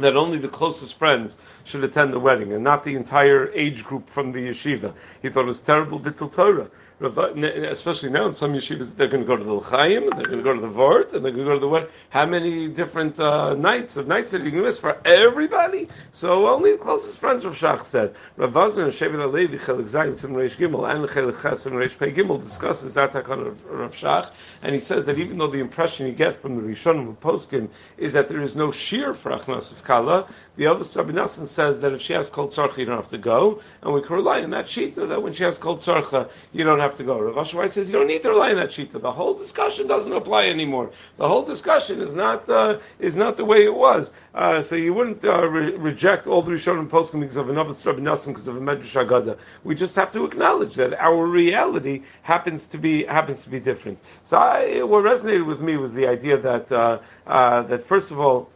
that 0.00 0.16
only 0.16 0.38
the 0.38 0.48
closest 0.48 0.98
friends 0.98 1.36
should 1.64 1.84
attend 1.84 2.12
the 2.12 2.18
wedding 2.18 2.52
and 2.52 2.64
not 2.64 2.84
the 2.84 2.94
entire 2.94 3.50
age 3.52 3.84
group 3.84 4.08
from 4.10 4.32
the 4.32 4.38
yeshiva. 4.38 4.94
He 5.22 5.30
thought 5.30 5.44
it 5.44 5.46
was 5.46 5.60
terrible 5.60 6.00
bittul 6.00 6.34
Torah. 6.34 6.70
Especially 7.00 8.10
now 8.10 8.26
in 8.26 8.34
some 8.34 8.52
yeshivas, 8.52 8.96
they're 8.96 9.08
going 9.08 9.22
to 9.22 9.26
go 9.26 9.36
to 9.36 9.42
the 9.42 9.52
L'chaim, 9.52 10.08
they're 10.10 10.26
going 10.26 10.38
to 10.38 10.44
go 10.44 10.54
to 10.54 10.60
the 10.60 10.68
Vort, 10.68 11.12
and 11.12 11.24
they're 11.24 11.32
going 11.32 11.44
to 11.44 11.50
go 11.50 11.54
to 11.54 11.60
the 11.60 11.68
wedding. 11.68 11.88
How 12.10 12.24
many 12.24 12.68
different 12.68 13.18
uh, 13.18 13.54
nights 13.54 13.96
of 13.96 14.06
nights 14.06 14.32
are 14.32 14.38
you 14.38 14.50
can 14.50 14.62
miss 14.62 14.78
for 14.78 15.04
everybody? 15.06 15.88
So 16.12 16.46
only 16.46 16.72
the 16.72 16.78
closest 16.78 17.18
friends, 17.18 17.44
Rav 17.44 17.54
Shach 17.54 17.86
said. 17.86 18.14
Rav 18.36 18.50
Vazon 18.52 18.84
and 18.84 18.92
Shevet 18.92 19.16
Alevi, 19.16 19.58
Chelik 19.64 19.90
Zayin, 19.90 20.16
Sim 20.16 20.34
Reish 20.34 20.56
Gimel, 20.56 20.88
and 20.88 21.08
Chelik 21.08 21.42
Ches 21.42 21.66
and 21.66 21.74
Reish 21.74 21.98
Pei 21.98 22.12
Gimel 22.12 22.40
discusses 22.40 22.94
that 22.94 23.12
takon 23.12 23.46
of 23.46 23.64
Rav 23.64 23.92
Shach, 23.92 24.30
and 24.62 24.72
he 24.72 24.80
says 24.80 25.04
that 25.06 25.18
even 25.18 25.38
though 25.38 25.50
the 25.50 25.58
impression 25.58 26.06
you 26.06 26.12
get 26.12 26.40
from 26.40 26.56
the 26.56 26.62
Rishonim 26.62 27.08
of 27.08 27.20
Poskin 27.20 27.68
is 27.98 28.12
that 28.12 28.28
there 28.28 28.40
is 28.40 28.54
no 28.54 28.70
shear 28.70 29.14
for 29.14 29.32
Achnas 29.32 29.82
Kala, 29.82 30.32
the 30.56 30.66
other 30.66 30.84
Rabbi 30.94 31.12
Nassan 31.12 31.48
says 31.48 31.80
that 31.80 31.92
if 31.92 32.02
she 32.02 32.12
has 32.12 32.30
cold 32.30 32.50
tzarcha, 32.50 32.78
you 32.78 32.84
don't 32.84 33.00
have 33.00 33.10
to 33.10 33.18
go, 33.18 33.60
and 33.82 33.92
we 33.92 34.02
can 34.02 34.14
rely 34.14 34.42
on 34.42 34.50
that 34.50 34.66
shita 34.66 35.08
that 35.08 35.22
when 35.22 35.32
she 35.32 35.42
has 35.42 35.58
cold 35.58 35.80
tzarcha, 35.80 36.30
you 36.52 36.64
don't 36.64 36.80
have 36.84 36.96
to 36.96 37.04
go. 37.04 37.20
Rav 37.20 37.36
Asher 37.36 37.58
Weiss 37.58 37.74
says 37.74 37.86
you 37.88 37.92
don't 37.92 38.06
need 38.06 38.22
to 38.22 38.30
rely 38.30 38.50
on 38.50 38.56
that 38.56 38.70
shita. 38.70 39.00
The 39.00 39.10
whole 39.12 39.36
discussion 39.36 39.86
doesn't 39.86 40.12
apply 40.12 40.46
anymore. 40.46 40.90
The 41.18 41.26
whole 41.26 41.44
discussion 41.44 42.00
is 42.00 42.14
not 42.14 42.48
uh, 42.48 42.78
is 43.00 43.14
not 43.14 43.36
the 43.36 43.44
way 43.44 43.64
it 43.64 43.74
was. 43.74 44.12
Uh, 44.34 44.62
so 44.62 44.74
you 44.76 44.92
wouldn't 44.94 45.24
uh, 45.24 45.46
re- 45.46 45.76
reject 45.76 46.26
all 46.26 46.42
the 46.42 46.52
Rishonim 46.52 46.88
poskim 46.88 47.20
because 47.20 47.36
of 47.36 47.48
another 47.50 47.74
Rabbi 47.84 48.00
Nassan 48.00 48.28
because 48.28 48.46
of 48.46 48.56
a 48.56 48.60
Medrash 48.60 48.94
Agada. 48.94 49.38
We 49.64 49.74
just 49.74 49.94
have 49.96 50.12
to 50.12 50.24
acknowledge 50.24 50.74
that 50.76 50.92
our 50.94 51.26
reality 51.26 52.02
happens 52.22 52.66
to 52.66 52.78
be 52.78 53.04
happens 53.04 53.42
to 53.44 53.50
be 53.50 53.60
different. 53.60 54.00
So 54.24 54.36
I, 54.36 54.82
what 54.82 55.04
resonated 55.04 55.46
with 55.46 55.60
me 55.60 55.76
was 55.76 55.92
the 55.92 56.06
idea 56.06 56.40
that 56.40 56.70
uh, 56.70 57.00
uh, 57.26 57.62
that 57.68 57.86
first 57.88 58.10
of 58.10 58.20
all, 58.20 58.50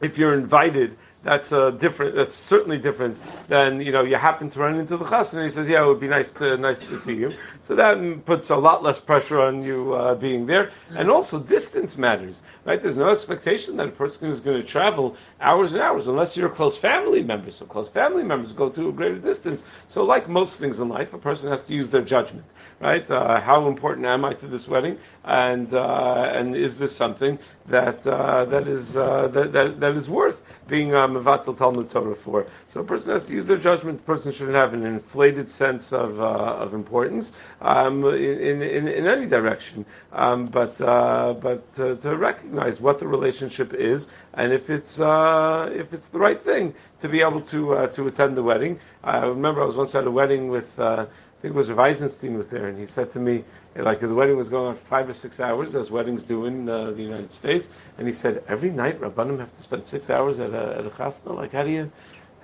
if 0.00 0.16
you're 0.16 0.34
invited 0.34 0.96
that's 1.22 1.52
uh, 1.52 1.70
different. 1.72 2.16
That's 2.16 2.34
certainly 2.34 2.78
different 2.78 3.18
than 3.48 3.80
you 3.80 3.92
know 3.92 4.02
you 4.04 4.16
happen 4.16 4.48
to 4.50 4.58
run 4.58 4.78
into 4.78 4.96
the 4.96 5.04
chassan 5.04 5.34
and 5.34 5.44
he 5.48 5.50
says, 5.54 5.68
"Yeah, 5.68 5.84
it 5.84 5.86
would 5.86 6.00
be 6.00 6.08
nice 6.08 6.30
to 6.32 6.56
nice 6.56 6.80
to 6.80 6.98
see 6.98 7.12
you." 7.14 7.30
So 7.62 7.74
that 7.76 8.22
puts 8.24 8.48
a 8.50 8.56
lot 8.56 8.82
less 8.82 8.98
pressure 8.98 9.38
on 9.40 9.62
you 9.62 9.92
uh, 9.94 10.14
being 10.14 10.46
there, 10.46 10.70
and 10.90 11.10
also 11.10 11.38
distance 11.38 11.98
matters, 11.98 12.40
right? 12.64 12.82
There's 12.82 12.96
no 12.96 13.10
expectation 13.10 13.76
that 13.76 13.88
a 13.88 13.92
person 13.92 14.30
is 14.30 14.40
going 14.40 14.62
to 14.62 14.66
travel 14.66 15.16
hours 15.40 15.72
and 15.74 15.82
hours 15.82 16.06
unless 16.06 16.36
you're 16.36 16.50
a 16.50 16.54
close 16.54 16.78
family 16.78 17.22
member. 17.22 17.50
So 17.50 17.66
close 17.66 17.90
family 17.90 18.22
members 18.22 18.52
go 18.52 18.70
to 18.70 18.88
a 18.88 18.92
greater 18.92 19.18
distance. 19.18 19.62
So 19.88 20.04
like 20.04 20.26
most 20.28 20.58
things 20.58 20.78
in 20.78 20.88
life, 20.88 21.12
a 21.12 21.18
person 21.18 21.50
has 21.50 21.62
to 21.62 21.74
use 21.74 21.90
their 21.90 22.04
judgment, 22.04 22.46
right? 22.80 23.08
Uh, 23.10 23.40
how 23.40 23.68
important 23.68 24.06
am 24.06 24.24
I 24.24 24.32
to 24.34 24.46
this 24.46 24.66
wedding, 24.66 24.96
and 25.24 25.74
uh, 25.74 26.32
and 26.34 26.56
is 26.56 26.76
this 26.78 26.96
something 26.96 27.38
that 27.66 28.06
uh, 28.06 28.46
that 28.46 28.66
is 28.66 28.96
uh, 28.96 29.28
that, 29.34 29.52
that 29.52 29.80
that 29.80 29.96
is 29.96 30.08
worth 30.08 30.40
being 30.66 30.94
um, 30.94 31.09
Mevatel 31.14 31.56
Talmud 31.56 31.90
Torah 31.90 32.16
for. 32.24 32.46
So 32.68 32.80
a 32.80 32.84
person 32.84 33.12
has 33.14 33.26
to 33.26 33.32
use 33.32 33.46
their 33.46 33.58
judgment. 33.58 34.00
A 34.00 34.02
person 34.04 34.32
shouldn't 34.32 34.56
have 34.56 34.72
an 34.72 34.84
inflated 34.84 35.48
sense 35.48 35.92
of, 35.92 36.20
uh, 36.20 36.24
of 36.24 36.74
importance 36.74 37.32
um, 37.60 38.04
in, 38.04 38.62
in, 38.62 38.88
in, 38.88 39.06
any 39.06 39.26
direction. 39.26 39.84
Um, 40.12 40.46
but 40.46 40.80
uh, 40.80 41.34
but 41.40 41.74
to, 41.76 41.96
to, 41.96 42.16
recognize 42.16 42.80
what 42.80 42.98
the 42.98 43.06
relationship 43.06 43.72
is 43.74 44.06
and 44.34 44.52
if 44.52 44.68
it's 44.70 45.00
uh, 45.00 45.68
if 45.72 45.92
it's 45.92 46.06
the 46.08 46.18
right 46.18 46.40
thing 46.40 46.74
to 47.00 47.08
be 47.08 47.20
able 47.20 47.40
to 47.46 47.74
uh, 47.74 47.86
to 47.88 48.06
attend 48.06 48.36
the 48.36 48.42
wedding. 48.42 48.78
I 49.02 49.18
remember 49.18 49.62
I 49.62 49.66
was 49.66 49.76
once 49.76 49.94
at 49.94 50.06
a 50.06 50.10
wedding 50.10 50.48
with 50.48 50.66
uh, 50.78 51.06
I 51.40 51.42
think 51.44 51.54
it 51.54 51.56
was 51.56 51.70
Rav 51.70 51.78
Eisenstein 51.78 52.36
was 52.36 52.48
there, 52.48 52.68
and 52.68 52.78
he 52.78 52.84
said 52.84 53.10
to 53.14 53.18
me, 53.18 53.44
like 53.74 54.00
the 54.00 54.14
wedding 54.14 54.36
was 54.36 54.50
going 54.50 54.66
on 54.66 54.76
for 54.76 54.84
five 54.90 55.08
or 55.08 55.14
six 55.14 55.40
hours, 55.40 55.74
as 55.74 55.90
weddings 55.90 56.22
do 56.22 56.44
in 56.44 56.68
uh, 56.68 56.90
the 56.90 57.02
United 57.02 57.32
States, 57.32 57.66
and 57.96 58.06
he 58.06 58.12
said 58.12 58.44
every 58.46 58.68
night 58.68 59.00
Rabbanim 59.00 59.38
have 59.38 59.56
to 59.56 59.62
spend 59.62 59.86
six 59.86 60.10
hours 60.10 60.38
at 60.38 60.50
a, 60.50 60.76
at 60.76 60.84
a 60.84 60.90
chasna. 60.90 61.34
Like, 61.34 61.52
how 61.52 61.62
do 61.62 61.70
you 61.70 61.90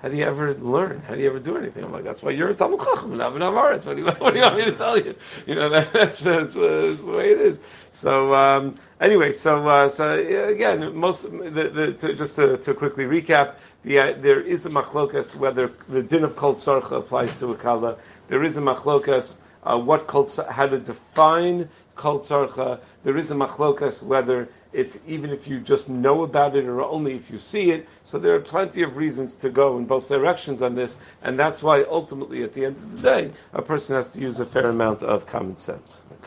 how 0.01 0.09
do 0.09 0.17
you 0.17 0.25
ever 0.25 0.55
learn? 0.55 1.01
How 1.01 1.13
do 1.13 1.21
you 1.21 1.29
ever 1.29 1.39
do 1.39 1.57
anything? 1.57 1.83
I'm 1.83 1.91
like, 1.91 2.05
that's 2.05 2.23
why 2.23 2.31
you're 2.31 2.49
a 2.49 2.55
Talmud 2.55 2.79
Chacham, 2.79 3.17
not 3.17 3.35
an 3.35 3.41
Amaretz. 3.43 3.85
What 3.85 3.97
do 3.97 4.01
you 4.01 4.05
what 4.17 4.35
want 4.35 4.57
me 4.57 4.65
to 4.65 4.75
tell 4.75 4.97
you? 4.97 5.13
You 5.45 5.53
know, 5.53 5.69
that, 5.69 5.93
that's, 5.93 6.19
that's, 6.21 6.55
that's, 6.55 6.55
the 6.55 7.05
way 7.05 7.31
it 7.31 7.41
is. 7.41 7.59
So 7.91 8.33
um, 8.33 8.79
anyway, 8.99 9.31
so 9.31 9.67
uh, 9.67 9.89
so 9.89 10.13
again, 10.13 10.95
most 10.95 11.21
the, 11.23 11.71
the, 11.73 11.97
to, 11.99 12.15
just 12.15 12.35
to, 12.35 12.57
to 12.57 12.73
quickly 12.73 13.03
recap, 13.03 13.57
the, 13.87 13.99
uh, 13.99 14.21
there 14.21 14.41
is 14.41 14.65
a 14.65 14.69
machlokas 14.69 15.33
whether 15.37 15.71
the 15.87 16.01
din 16.01 16.25
of 16.25 16.35
kol 16.35 16.55
tzarcha 16.55 16.91
applies 16.91 17.31
to 17.39 17.53
a 17.53 17.57
kala. 17.57 17.97
There 18.27 18.43
is 18.43 18.57
a 18.57 18.59
machlokas 18.59 19.35
uh, 19.63 19.77
what 19.77 20.07
kol 20.07 20.29
how 20.49 20.67
to 20.67 20.77
define 20.77 21.69
kol 21.95 22.19
tzarcha. 22.19 22.81
There 23.05 23.17
is 23.17 23.31
a 23.31 23.33
machlokas 23.33 24.03
whether 24.03 24.49
it's 24.73 24.97
even 25.07 25.29
if 25.29 25.47
you 25.47 25.61
just 25.61 25.87
know 25.87 26.23
about 26.23 26.57
it 26.57 26.65
or 26.65 26.81
only 26.81 27.15
if 27.15 27.31
you 27.31 27.39
see 27.39 27.71
it. 27.71 27.87
So 28.03 28.19
there 28.19 28.35
are 28.35 28.41
plenty 28.41 28.83
of 28.83 28.97
reasons 28.97 29.37
to 29.37 29.49
go 29.49 29.77
in 29.77 29.85
both 29.85 30.09
directions 30.09 30.61
on 30.61 30.75
this, 30.75 30.97
and 31.21 31.39
that's 31.39 31.63
why 31.63 31.83
ultimately 31.83 32.43
at 32.43 32.53
the 32.53 32.65
end 32.65 32.75
of 32.75 32.91
the 32.91 33.01
day, 33.01 33.31
a 33.53 33.61
person 33.61 33.95
has 33.95 34.09
to 34.09 34.19
use 34.19 34.41
a 34.41 34.45
fair 34.45 34.69
amount 34.69 35.01
of 35.01 35.25
common 35.25 35.55
sense. 35.55 36.01
Okay. 36.11 36.25